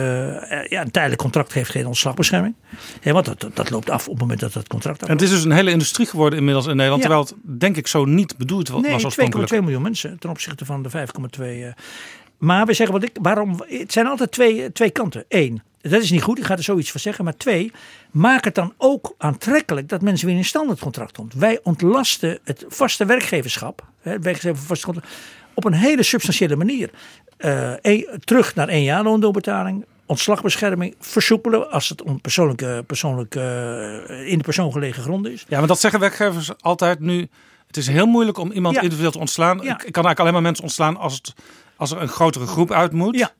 [0.69, 2.55] ja, een tijdelijk contract heeft geen ontslagbescherming.
[3.01, 5.21] Hè, want dat, dat loopt af op het moment dat dat contract afloopt.
[5.21, 7.01] En het is dus een hele industrie geworden inmiddels in Nederland.
[7.01, 9.53] Terwijl het denk ik zo niet bedoeld was nee, oorspronkelijk.
[9.53, 11.43] 2,2 miljoen mensen ten opzichte van de 5,2.
[11.43, 11.67] Uh,
[12.43, 15.25] maar we zeggen, wat ik, waarom, het zijn altijd twee, twee kanten.
[15.27, 17.23] Eén, dat is niet goed, ik ga er zoiets van zeggen.
[17.23, 17.71] Maar twee,
[18.11, 21.33] maak het dan ook aantrekkelijk dat mensen weer in een standaardcontract komt.
[21.33, 25.03] Wij ontlasten het vaste werkgeverschap, het werkgever
[25.53, 26.89] op een hele substantiële manier.
[27.37, 27.73] Uh,
[28.19, 33.39] terug naar één jaar loondoorbetaling, ontslagbescherming versoepelen als het om persoonlijke, persoonlijke,
[34.09, 35.45] uh, in de persoon gelegen grond is.
[35.47, 37.27] Ja, maar dat zeggen werkgevers altijd nu.
[37.67, 39.57] Het is heel moeilijk om iemand individueel te ontslaan.
[39.57, 41.33] Ik, kan eigenlijk alleen maar mensen ontslaan als, het,
[41.83, 43.17] als er een grotere groep uit moet.
[43.17, 43.31] Ja,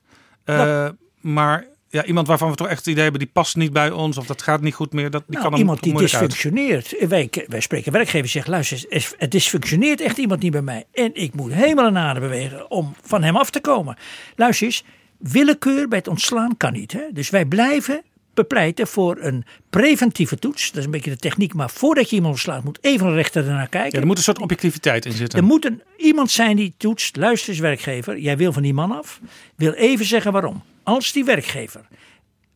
[0.44, 0.88] uh,
[1.20, 4.18] maar ja, iemand waarvan we toch echt het idee hebben, die past niet bij ons
[4.18, 5.10] of dat gaat niet goed meer.
[5.10, 7.08] Dat, die nou, kan iemand die dysfunctioneert.
[7.08, 8.84] Wij, wij spreken werkgevers zeggen, luister,
[9.18, 10.84] het dysfunctioneert echt iemand niet bij mij.
[10.92, 13.96] En ik moet helemaal een aarde bewegen om van hem af te komen.
[14.36, 14.84] Luister eens,
[15.18, 16.92] willekeur bij het ontslaan kan niet.
[16.92, 17.02] Hè?
[17.12, 18.02] Dus wij blijven
[18.34, 20.68] bepleiten voor een preventieve toets.
[20.68, 23.46] Dat is een beetje de techniek, maar voordat je iemand ontslaat moet even een rechter
[23.46, 23.92] ernaar kijken.
[23.92, 25.38] Ja, er moet een soort objectiviteit in zitten.
[25.38, 28.92] Er moet een, iemand zijn die toetst, luister eens werkgever, jij wil van die man
[28.92, 29.20] af,
[29.54, 31.86] wil even zeggen waarom als die werkgever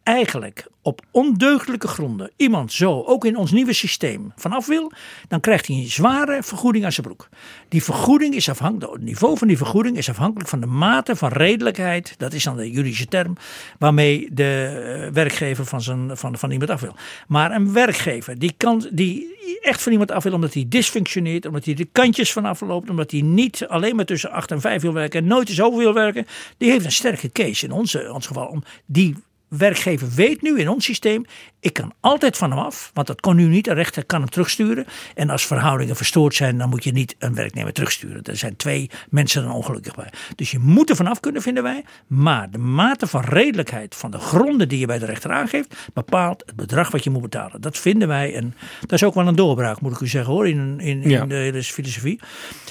[0.08, 4.92] eigenlijk op ondeugdelijke gronden iemand zo ook in ons nieuwe systeem vanaf wil,
[5.28, 7.28] dan krijgt hij een zware vergoeding aan zijn broek.
[7.68, 11.28] Die vergoeding is afhankelijk, het niveau van die vergoeding is afhankelijk van de mate van
[11.28, 13.36] redelijkheid, dat is dan de juridische term,
[13.78, 16.94] waarmee de eh, werkgever van, zijn, van, van iemand af wil.
[17.26, 21.64] Maar een werkgever die, kan, die echt van iemand af wil omdat hij dysfunctioneert, omdat
[21.64, 24.92] hij de kantjes vanaf loopt, omdat hij niet alleen maar tussen 8 en 5 wil
[24.92, 28.46] werken en nooit zo wil werken, die heeft een sterke case in onze, ons geval
[28.46, 29.14] om die
[29.48, 31.24] werkgever weet nu in ons systeem,
[31.60, 33.66] ik kan altijd van hem af, want dat kon nu niet.
[33.66, 34.86] Een rechter kan hem terugsturen.
[35.14, 38.22] En als verhoudingen verstoord zijn, dan moet je niet een werknemer terugsturen.
[38.22, 40.12] Er zijn twee mensen dan ongelukkig bij.
[40.34, 41.84] Dus je moet er vanaf kunnen, vinden wij.
[42.06, 46.42] Maar de mate van redelijkheid van de gronden die je bij de rechter aangeeft, bepaalt
[46.46, 47.60] het bedrag wat je moet betalen.
[47.60, 48.34] Dat vinden wij.
[48.34, 51.28] En dat is ook wel een doorbraak, moet ik u zeggen hoor, in, in, in
[51.28, 52.20] de hele filosofie.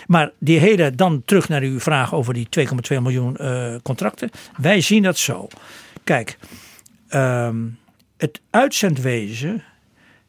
[0.07, 4.29] Maar die hele, dan terug naar uw vraag over die 2,2 miljoen uh, contracten.
[4.57, 5.47] Wij zien dat zo.
[6.03, 6.37] Kijk,
[7.13, 7.79] Um,
[8.17, 9.63] het uitzendwezen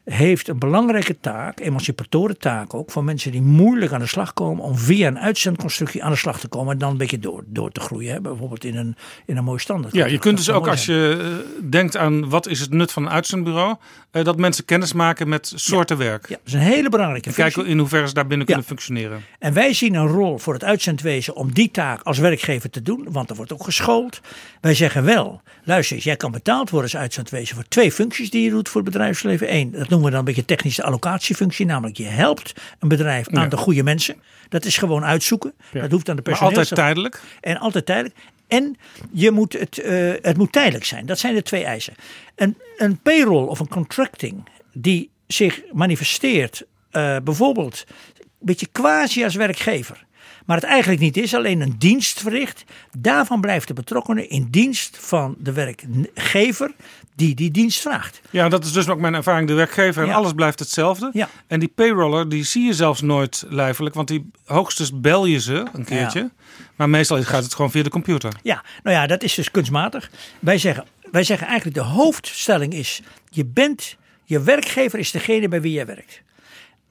[0.09, 4.63] heeft een belangrijke taak, emancipatoren taak ook, voor mensen die moeilijk aan de slag komen,
[4.63, 7.71] om via een uitzendconstructie aan de slag te komen en dan een beetje door, door
[7.71, 8.13] te groeien.
[8.13, 8.21] Hè?
[8.21, 8.95] Bijvoorbeeld in een,
[9.25, 9.93] in een mooie standaard.
[9.93, 13.03] Ja, je kunt dus ook als je eh, denkt aan wat is het nut van
[13.03, 13.75] een uitzendbureau,
[14.11, 16.27] uh, dat mensen kennis maken met soorten werk.
[16.27, 17.53] Ja, dat is een hele belangrijke functie.
[17.53, 19.21] Kijken in hoeverre ze daar binnen kunnen functioneren.
[19.39, 23.07] En wij zien een rol voor het uitzendwezen om die taak als werkgever te doen,
[23.09, 24.21] want er wordt ook geschoold.
[24.61, 28.43] Wij zeggen wel, luister eens, jij kan betaald worden als uitzendwezen voor twee functies die
[28.43, 29.53] je doet voor het bedrijfsleven.
[29.53, 31.65] Eén, dat noemen we dan een beetje technische allocatiefunctie.
[31.65, 34.15] Namelijk je helpt een bedrijf aan de goede mensen.
[34.49, 35.53] Dat is gewoon uitzoeken.
[35.71, 36.49] Dat hoeft aan de personeel.
[36.49, 37.21] altijd tijdelijk.
[37.41, 38.15] En altijd tijdelijk.
[38.47, 38.77] En
[39.11, 41.05] je moet het, uh, het moet tijdelijk zijn.
[41.05, 41.93] Dat zijn de twee eisen.
[42.35, 44.43] Een, een payroll of een contracting
[44.73, 47.85] die zich manifesteert uh, bijvoorbeeld
[48.17, 50.05] een beetje quasi als werkgever
[50.45, 52.63] maar het eigenlijk niet is, alleen een dienst verricht.
[52.97, 56.71] Daarvan blijft de betrokkenen in dienst van de werkgever
[57.15, 58.21] die die dienst vraagt.
[58.29, 59.47] Ja, dat is dus ook mijn ervaring.
[59.47, 61.09] De werkgever en alles blijft hetzelfde.
[61.13, 61.29] Ja.
[61.47, 65.65] En die payroller, die zie je zelfs nooit lijfelijk, want die hoogstens bel je ze
[65.73, 66.31] een keertje.
[66.75, 68.33] Maar meestal gaat het gewoon via de computer.
[68.43, 70.09] Ja, nou ja, dat is dus kunstmatig.
[70.39, 75.61] Wij zeggen, wij zeggen eigenlijk de hoofdstelling is, je bent, je werkgever is degene bij
[75.61, 76.21] wie jij werkt.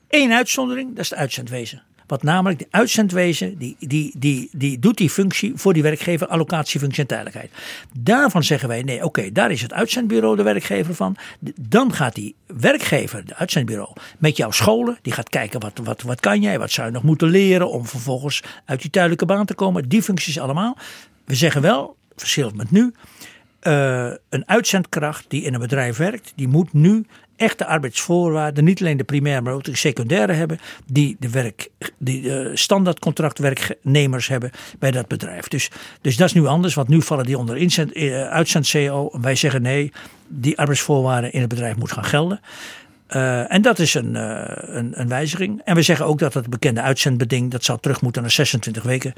[0.09, 1.83] één uitzondering, dat is de uitzendwezen.
[2.09, 7.03] Wat namelijk de uitzendwezen, die, die, die, die doet die functie voor die werkgever, allocatiefunctie
[7.03, 7.51] en tijdelijkheid.
[7.99, 11.17] Daarvan zeggen wij, nee, oké, daar is het uitzendbureau de werkgever van.
[11.61, 14.99] Dan gaat die werkgever, de uitzendbureau, met jouw scholen.
[15.03, 17.87] Die gaat kijken, wat, wat, wat kan jij, wat zou je nog moeten leren om
[17.87, 19.89] vervolgens uit die tijdelijke baan te komen.
[19.89, 20.77] Die functies allemaal.
[21.25, 22.93] We zeggen wel, verschillend met nu,
[23.63, 27.07] uh, een uitzendkracht die in een bedrijf werkt, die moet nu
[27.39, 31.69] echte arbeidsvoorwaarden, niet alleen de primaire, maar ook de secundaire hebben, die de, werk,
[31.99, 35.49] die de standaardcontractwerknemers hebben bij dat bedrijf.
[35.49, 35.71] Dus,
[36.01, 39.11] dus dat is nu anders, want nu vallen die onder inzend, uh, uitzend-CO.
[39.21, 39.93] Wij zeggen nee,
[40.29, 42.41] die arbeidsvoorwaarden in het bedrijf moeten gaan gelden.
[43.17, 45.61] Uh, en dat is een, uh, een, een, wijziging.
[45.65, 49.13] En we zeggen ook dat het bekende uitzendbeding, dat zou terug moeten naar 26 weken.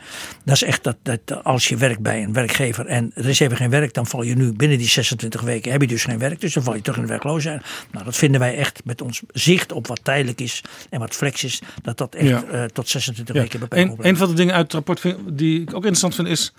[0.44, 3.56] Dat is echt dat, dat als je werkt bij een werkgever en er is even
[3.56, 6.40] geen werk, dan val je nu binnen die 26 weken, heb je dus geen werk.
[6.40, 7.62] Dus dan val je terug in de werkloosheid.
[7.90, 11.44] Nou, dat vinden wij echt met ons zicht op wat tijdelijk is en wat flex
[11.44, 12.44] is, dat dat echt ja.
[12.52, 13.40] uh, tot 26 ja.
[13.40, 14.04] weken beperkt wordt.
[14.04, 16.52] Een van de dingen uit het rapport vind, die ik ook interessant vind is,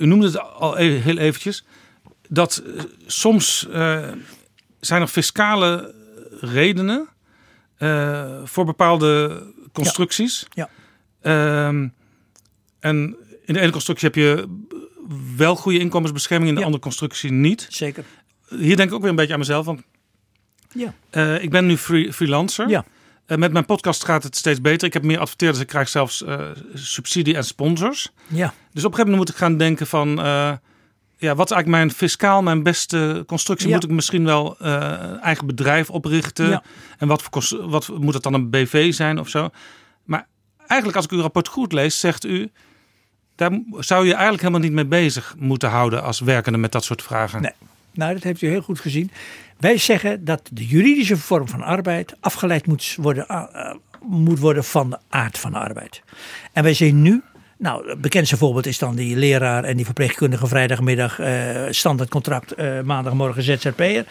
[0.00, 1.64] u noemde het al heel eventjes,
[2.28, 2.62] dat
[3.06, 3.68] soms
[4.80, 5.98] zijn er fiscale
[6.40, 7.08] redenen
[7.78, 10.46] uh, voor bepaalde constructies.
[10.50, 10.68] Ja.
[11.22, 11.68] ja.
[11.68, 11.94] Um,
[12.80, 14.58] en in de ene constructie heb je
[15.36, 16.66] wel goede inkomensbescherming, in de ja.
[16.66, 17.66] andere constructie niet.
[17.68, 18.04] Zeker.
[18.48, 19.66] Hier denk ik ook weer een beetje aan mezelf.
[19.66, 19.82] Want
[20.72, 20.94] ja.
[21.12, 22.68] Uh, ik ben nu free, freelancer.
[22.68, 22.84] Ja.
[23.26, 24.86] Uh, met mijn podcast gaat het steeds beter.
[24.86, 25.62] Ik heb meer adverteerders.
[25.62, 26.24] Ik krijg zelfs
[26.74, 28.10] subsidie en sponsors.
[28.26, 28.54] Ja.
[28.72, 30.18] Dus op een gegeven moment moet ik gaan denken van
[31.20, 33.68] ja, wat is eigenlijk mijn fiscaal, mijn beste constructie?
[33.68, 33.74] Ja.
[33.74, 36.48] Moet ik misschien wel uh, eigen bedrijf oprichten?
[36.48, 36.62] Ja.
[36.98, 39.50] En wat, voor, wat moet het dan een BV zijn of zo?
[40.04, 40.26] Maar
[40.66, 42.50] eigenlijk, als ik uw rapport goed lees, zegt u.
[43.36, 47.02] Daar zou je eigenlijk helemaal niet mee bezig moeten houden als werkende met dat soort
[47.02, 47.42] vragen.
[47.42, 47.52] Nee,
[47.92, 49.10] nou, dat heeft u heel goed gezien.
[49.58, 54.90] Wij zeggen dat de juridische vorm van arbeid afgeleid moet worden, uh, moet worden van
[54.90, 56.02] de aard van de arbeid.
[56.52, 57.22] En wij zien nu
[57.60, 62.80] nou, het bekendste voorbeeld is dan die leraar en die verpleegkundige vrijdagmiddag uh, standaardcontract uh,
[62.80, 64.06] maandagmorgen ZZP'er.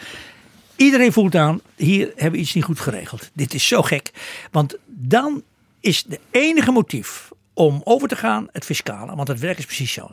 [0.76, 3.30] Iedereen voelt aan, hier hebben we iets niet goed geregeld.
[3.32, 4.10] Dit is zo gek.
[4.50, 5.42] Want dan
[5.80, 9.16] is de enige motief om over te gaan het fiscale.
[9.16, 10.10] Want het werk is precies zo.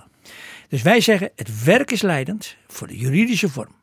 [0.70, 3.76] Dus wij zeggen, het werk is leidend voor de juridische vorm.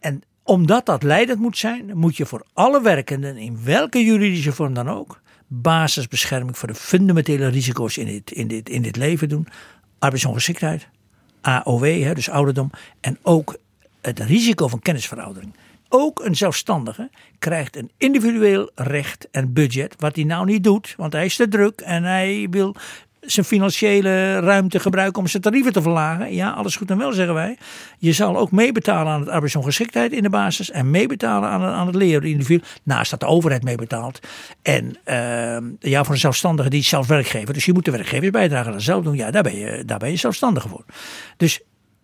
[0.00, 4.74] En omdat dat leidend moet zijn, moet je voor alle werkenden, in welke juridische vorm
[4.74, 9.48] dan ook, basisbescherming voor de fundamentele risico's in dit, in dit, in dit leven doen.
[9.98, 10.88] Arbeidsongeschiktheid,
[11.40, 12.70] AOW, hè, dus ouderdom.
[13.00, 13.56] En ook
[14.00, 15.54] het risico van kennisveroudering.
[15.88, 21.12] Ook een zelfstandige krijgt een individueel recht en budget, wat hij nou niet doet, want
[21.12, 22.76] hij is te druk en hij wil
[23.32, 26.34] zijn financiële ruimte gebruiken om zijn tarieven te verlagen.
[26.34, 27.56] Ja, alles goed en wel, zeggen wij.
[27.98, 31.94] Je zal ook meebetalen aan het arbeidsongeschiktheid in de basis en meebetalen aan, aan het
[31.94, 32.62] leren individu.
[32.82, 34.18] Naast dat de overheid meebetaalt.
[34.62, 37.54] En uh, ja, voor een zelfstandige die zelf werkgever.
[37.54, 39.16] Dus je moet de werkgevers bijdragen aan zelf doen.
[39.16, 40.84] Ja, daar ben je, daar ben je zelfstandige voor.
[41.36, 41.60] Dus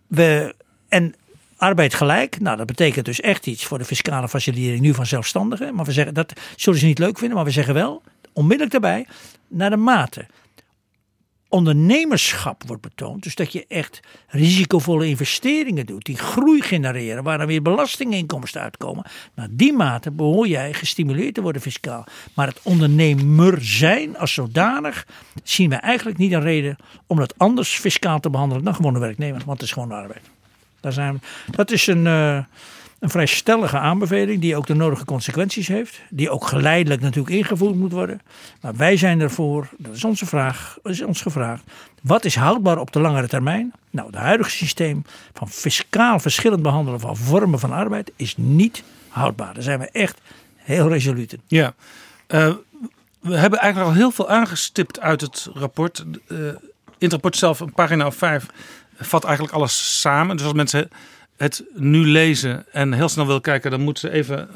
[0.07, 0.55] we.
[0.89, 1.15] En
[1.57, 5.75] arbeid gelijk, nou dat betekent dus echt iets voor de fiscale facilitering nu van zelfstandigen.
[5.75, 8.01] Maar we zeggen dat zullen ze niet leuk vinden, maar we zeggen wel
[8.33, 9.07] onmiddellijk daarbij
[9.47, 10.25] naar de mate
[11.55, 13.23] ondernemerschap wordt betoond.
[13.23, 19.05] Dus dat je echt risicovolle investeringen doet, die groei genereren, waar dan weer belastinginkomsten uitkomen.
[19.33, 22.03] Naar die mate behoor jij gestimuleerd te worden fiscaal.
[22.33, 25.07] Maar het ondernemer zijn als zodanig
[25.43, 26.75] zien wij eigenlijk niet een reden
[27.07, 30.29] om dat anders fiscaal te behandelen dan gewoon een werknemer, want het is gewoon arbeid.
[30.79, 32.05] Daar zijn, dat is een.
[32.05, 32.37] Uh,
[33.05, 36.01] een vrij stellige aanbeveling die ook de nodige consequenties heeft.
[36.09, 38.21] Die ook geleidelijk natuurlijk ingevoerd moet worden.
[38.61, 41.63] Maar wij zijn ervoor, dat is onze vraag, is ons gevraagd.
[42.01, 43.73] Wat is houdbaar op de langere termijn?
[43.89, 49.53] Nou, het huidige systeem van fiscaal verschillend behandelen van vormen van arbeid is niet houdbaar.
[49.53, 50.21] Daar zijn we echt
[50.55, 51.41] heel resoluut in.
[51.47, 51.73] Ja,
[52.27, 52.53] uh,
[53.19, 56.05] we hebben eigenlijk al heel veel aangestipt uit het rapport.
[56.27, 56.55] Uh, in
[56.97, 58.45] het rapport zelf, een pagina of vijf,
[58.97, 60.35] vat eigenlijk alles samen.
[60.35, 60.89] Dus als mensen
[61.37, 64.49] het nu lezen en heel snel wil kijken, dan moeten ze even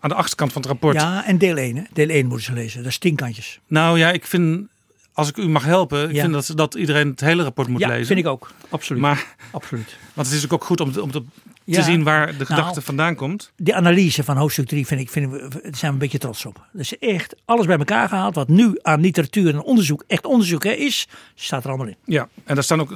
[0.00, 0.94] aan de achterkant van het rapport.
[0.96, 1.76] Ja, en deel 1.
[1.76, 1.82] Hè?
[1.92, 2.82] Deel 1 moeten ze lezen.
[2.82, 3.60] Dat is tien kantjes.
[3.66, 4.66] Nou ja, ik vind,
[5.12, 6.20] als ik u mag helpen, ik Ja.
[6.22, 8.06] vind dat, dat iedereen het hele rapport moet ja, lezen.
[8.06, 8.50] vind ik ook.
[8.68, 9.02] Absoluut.
[9.02, 9.96] Maar, Absoluut.
[10.14, 11.22] want het is ook goed om, om te,
[11.64, 11.74] Ja.
[11.78, 13.52] te zien waar de gedachte Nou, vandaan komt.
[13.56, 16.66] De analyse van hoofdstuk 3 vind ik, daar zijn we een beetje trots op.
[16.72, 18.34] Dus echt alles bij elkaar gehaald.
[18.34, 21.96] Wat nu aan literatuur en onderzoek, echt onderzoek hè, is, staat er allemaal in.
[22.04, 22.94] Ja, en daar staan ook,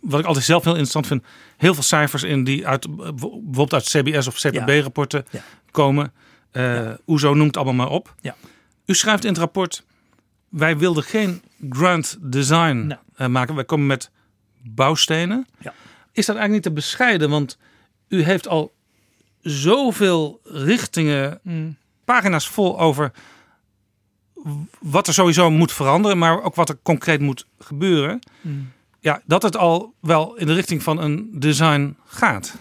[0.00, 1.22] wat ik altijd zelf heel interessant vind,
[1.56, 5.40] heel veel cijfers in die uit bijvoorbeeld uit CBS of CPB-rapporten Ja.
[5.70, 6.12] komen.
[6.50, 8.14] Eh OESO noemt allemaal maar op.
[8.20, 8.34] Ja.
[8.86, 9.84] U schrijft in het rapport,
[10.48, 12.96] wij wilden geen grand design Nee.
[13.16, 13.54] eh, maken.
[13.54, 14.10] Wij komen met
[14.62, 15.46] bouwstenen.
[15.60, 15.72] Ja.
[16.12, 17.30] Is dat eigenlijk niet te bescheiden?
[17.30, 17.58] Want
[18.08, 18.72] u heeft al
[19.40, 21.76] zoveel richtingen, Mm.
[22.04, 23.12] pagina's vol over
[24.78, 28.18] wat er sowieso moet veranderen, maar ook wat er concreet moet gebeuren.
[28.40, 28.70] Hmm.
[29.00, 32.58] Ja, dat het al wel in de richting van een design gaat.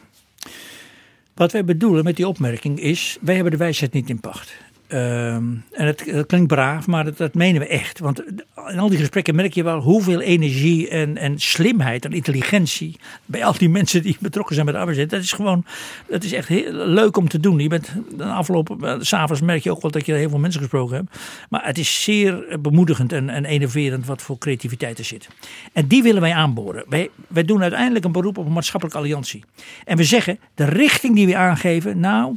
[1.33, 4.53] Wat wij bedoelen met die opmerking is: wij hebben de wijsheid niet in pacht.
[4.87, 7.99] Ehm, en het, klinkt braaf, maar dat, dat, menen we echt.
[7.99, 8.23] Want
[8.67, 13.45] in al die gesprekken merk je wel hoeveel energie en, en slimheid en intelligentie bij
[13.45, 15.09] al die mensen die betrokken zijn met de arbeid.
[15.09, 15.65] Dat is gewoon,
[16.07, 17.59] dat is echt heel leuk om te doen.
[17.59, 20.61] Je bent de afgelopen, eh, s'avonds merk je ook wel dat je heel veel mensen
[20.61, 21.17] gesproken hebt.
[21.49, 25.27] Maar het is zeer bemoedigend en, en enerverend wat voor creativiteit er zit.
[25.73, 26.83] En die willen wij aanboren.
[26.89, 29.43] Wij, wij doen uiteindelijk een beroep op een maatschappelijke alliantie.
[29.85, 32.35] En we zeggen, de richting die we aangeven, nou,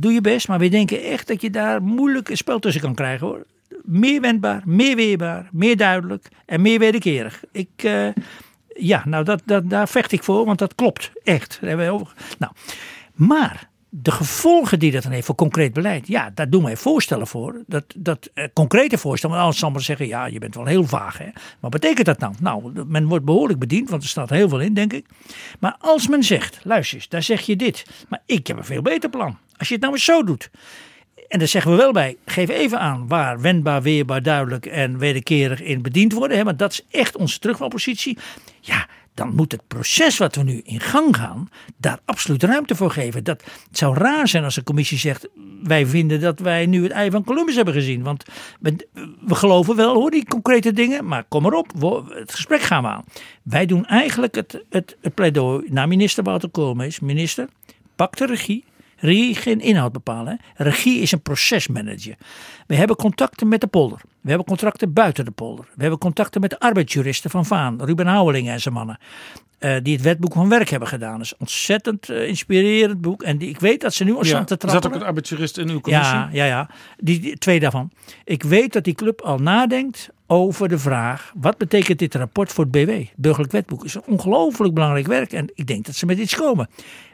[0.00, 0.48] doe je best.
[0.48, 3.46] Maar we denken echt dat je daar moeilijk een spel tussen kan krijgen hoor.
[3.82, 7.42] Meer wendbaar, meer weerbaar, meer duidelijk en meer wederkerig.
[7.52, 8.08] Ik, uh,
[8.68, 11.60] ja, nou dat, dat, daar vecht ik voor, want dat klopt echt.
[11.60, 12.52] Nou,
[13.14, 13.68] maar
[14.02, 17.62] de gevolgen die dat dan heeft voor concreet beleid, ja, daar doen wij voorstellen voor.
[17.66, 20.84] Dat, dat eh, concrete voorstellen, want anders zal maar zeggen, ja, je bent wel heel
[20.84, 21.18] vaag.
[21.18, 21.28] Hè?
[21.60, 22.34] Wat betekent dat dan?
[22.40, 25.06] Nou, men wordt behoorlijk bediend, want er staat heel veel in, denk ik.
[25.60, 28.82] Maar als men zegt, luister eens, daar zeg je dit, maar ik heb een veel
[28.82, 29.38] beter plan.
[29.56, 30.50] Als je het nou eens zo doet.
[31.28, 35.62] En daar zeggen we wel bij, geef even aan waar wendbaar, weerbaar, duidelijk en wederkerig
[35.62, 36.36] in bediend worden.
[36.36, 38.18] Hè, want dat is echt onze terugvalpositie.
[38.60, 42.90] Ja, dan moet het proces wat we nu in gang gaan, daar absoluut ruimte voor
[42.90, 43.24] geven.
[43.24, 45.28] Dat, het zou raar zijn als de commissie zegt,
[45.62, 48.02] wij vinden dat wij nu het ei van Columbus hebben gezien.
[48.02, 48.24] Want
[48.60, 48.76] we,
[49.26, 51.72] geloven wel hoor, die concrete dingen, maar kom erop,
[52.08, 53.04] het gesprek gaan we aan.
[53.42, 57.00] Wij doen eigenlijk het, het, het pleidooi naar minister Wouter Koolmees.
[57.00, 57.48] Minister,
[57.94, 58.64] pak de regie,
[58.96, 60.40] Regie geen inhoud bepalen.
[60.54, 62.14] Regie is een procesmanager.
[62.66, 64.00] We hebben contacten met de polder.
[64.20, 65.64] We hebben contacten buiten de polder.
[65.74, 68.98] We hebben contacten met de arbeidsjuristen van Vaan, Ruben Houweling en zijn mannen.
[69.60, 71.12] Uh, die het wetboek van werk hebben gedaan.
[71.12, 73.22] Dat is een ontzettend uh, inspirerend boek.
[73.22, 74.82] En die, ik weet dat ze nu al ja, staan te trappen.
[74.82, 76.16] Zat ook een arbeidsjurist in uw commissie?
[76.16, 76.70] Ja, ja, ja.
[76.96, 77.90] Die, twee daarvan.
[78.24, 82.64] Ik weet dat die club al nadenkt over de vraag: wat betekent dit rapport voor
[82.64, 82.90] het BW?
[82.90, 85.32] Het burgerlijk wetboek is een ongelooflijk belangrijk werk.
[85.32, 86.68] En ik denk dat ze met iets komen.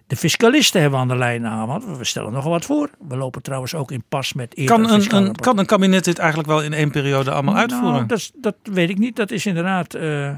[0.07, 2.91] De fiscalisten hebben we aan de lijn aan, we stellen nogal wat voor.
[3.09, 6.49] We lopen trouwens ook in pas met kan een, een Kan een kabinet dit eigenlijk
[6.49, 8.07] wel in één periode allemaal nou, uitvoeren?
[8.07, 9.17] Dat, dat weet ik niet.
[9.17, 9.95] Dat is inderdaad...
[9.97, 10.31] Uh,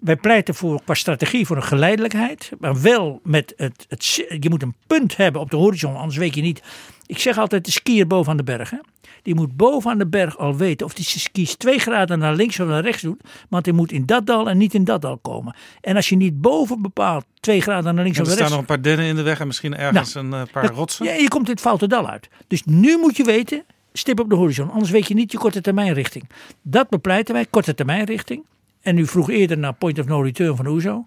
[0.00, 2.50] wij pleiten voor, qua strategie voor een geleidelijkheid.
[2.58, 4.04] Maar wel met het, het...
[4.40, 6.62] Je moet een punt hebben op de horizon, anders weet je niet...
[7.06, 8.70] Ik zeg altijd de skier boven aan de berg.
[8.70, 8.78] Hè?
[9.22, 12.60] Die moet boven aan de berg al weten of hij skis twee graden naar links
[12.60, 13.20] of naar rechts doet.
[13.48, 15.54] Want hij moet in dat dal en niet in dat dal komen.
[15.80, 18.40] En als je niet boven bepaalt twee graden naar links of naar rechts.
[18.40, 20.52] Er staan nog een paar dennen in de weg en misschien ergens nou, een eh,
[20.52, 21.06] paar rotsen.
[21.06, 22.28] Ja, je komt het foute dal uit.
[22.46, 24.70] Dus nu moet je weten, stip op de horizon.
[24.70, 26.28] Anders weet je niet je korte termijn richting.
[26.62, 28.44] Dat bepleiten wij, korte termijn richting.
[28.84, 31.06] En u vroeg eerder naar point of no return van OESO.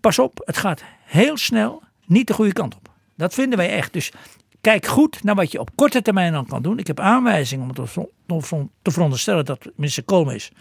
[0.00, 2.90] Pas op, het gaat heel snel niet de goede kant op.
[3.16, 3.92] Dat vinden wij echt.
[3.92, 4.12] Dus
[4.60, 6.78] Kijk goed naar wat je op korte termijn dan kan doen.
[6.78, 7.88] Ik heb aanwijzingen om
[8.82, 10.52] te veronderstellen dat minister Koolmees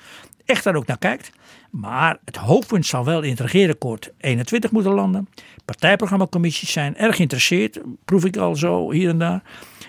[0.46, 1.32] echt daar ook naar kijkt.
[1.70, 5.30] Maar het hoofdpunt zal wel in het regeerakkoord 21 moeten landen.
[5.66, 9.42] Partijprogrammacommissies zijn erg geïnteresseerd, proef ik al zo hier en daar.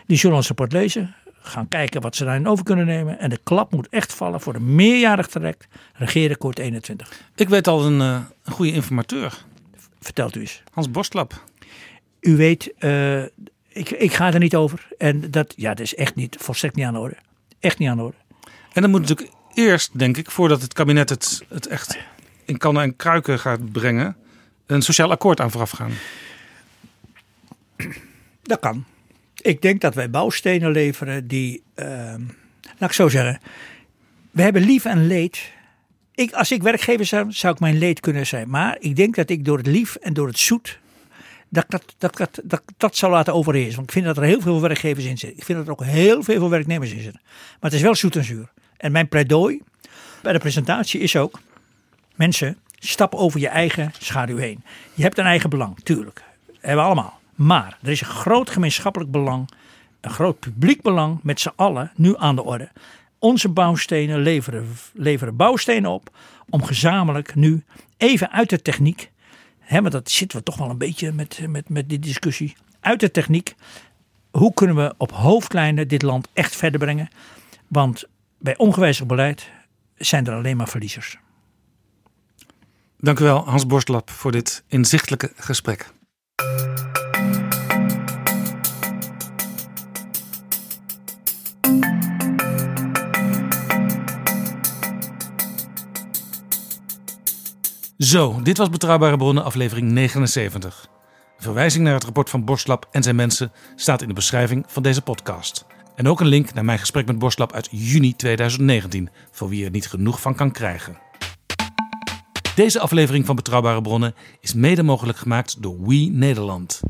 [0.06, 3.18] Die zullen ons rapport lezen, gaan kijken wat ze daarin over kunnen nemen.
[3.18, 7.20] En de klap moet echt vallen voor een meerjarig traject, regeerakkoord 21.
[7.34, 9.44] Ik weet al een, uh, een goede informateur.
[10.00, 10.62] Vertelt u eens.
[10.72, 11.44] Hans Borstlap.
[12.20, 13.22] U weet, uh,
[13.68, 14.88] ik, ik ga er niet over.
[14.98, 17.16] En dat, ja, dat is echt niet, volstrekt niet aan de orde.
[17.60, 18.16] Echt niet aan de orde.
[18.72, 21.98] En dan moet natuurlijk eerst, denk ik, voordat het kabinet het, het echt
[22.44, 24.16] in kannen en kruiken gaat brengen,
[24.66, 25.92] een sociaal akkoord aan vooraf gaan.
[28.42, 28.84] Dat kan.
[29.40, 31.86] Ik denk dat wij bouwstenen leveren die, uh,
[32.78, 33.40] laat ik zo zeggen,
[34.30, 35.52] we hebben lief en leed.
[36.14, 38.50] Ik, als ik werkgever zou, zou ik mijn leed kunnen zijn.
[38.50, 40.78] Maar ik denk dat ik door het lief en door het zoet
[41.48, 43.74] dat dat, dat, dat, dat, dat zou laten overheersen.
[43.74, 45.38] Want ik vind dat er heel veel werkgevers in zitten.
[45.38, 47.20] Ik vind dat er ook heel veel werknemers in zitten.
[47.24, 48.50] Maar het is wel zoet en zuur.
[48.76, 49.62] En mijn pleidooi
[50.22, 51.40] bij de presentatie is ook:
[52.14, 54.62] mensen, stap over je eigen schaduw heen.
[54.94, 56.22] Je hebt een eigen belang, tuurlijk.
[56.60, 57.17] Hebben we allemaal.
[57.38, 59.48] Maar er is een groot gemeenschappelijk belang,
[60.00, 62.70] een groot publiek belang met z'n allen nu aan de orde.
[63.18, 66.16] Onze bouwstenen leveren, leveren bouwstenen op
[66.48, 67.64] om gezamenlijk nu
[67.96, 69.10] even uit de techniek
[69.68, 72.56] hè, maar dat zitten we toch wel een beetje met, met, met die discussie.
[72.80, 73.54] Uit de techniek.
[74.30, 77.08] Hoe kunnen we op hoofdlijnen dit land echt verder brengen?
[77.68, 78.04] Want
[78.38, 79.50] bij ongewijzigd beleid
[79.96, 81.18] zijn er alleen maar verliezers.
[82.98, 85.92] Dank u wel, Hans Borstlap, voor dit inzichtelijke gesprek.
[97.98, 100.88] Zo, dit was Betrouwbare Bronnen, aflevering 79.
[101.36, 104.82] Een verwijzing naar het rapport van Borstlap en zijn mensen staat in de beschrijving van
[104.82, 105.66] deze podcast.
[105.94, 109.70] En ook een link naar mijn gesprek met Borstlap uit juni 2019, voor wie er
[109.70, 110.98] niet genoeg van kan krijgen.
[112.54, 116.80] Deze aflevering van Betrouwbare Bronnen is mede mogelijk gemaakt door We Nederland.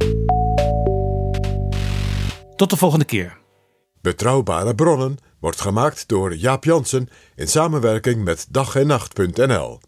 [2.56, 3.38] Tot de volgende keer.
[4.00, 9.80] Betrouwbare Bronnen wordt gemaakt door Jaap Jansen in samenwerking met dag en nacht.nl.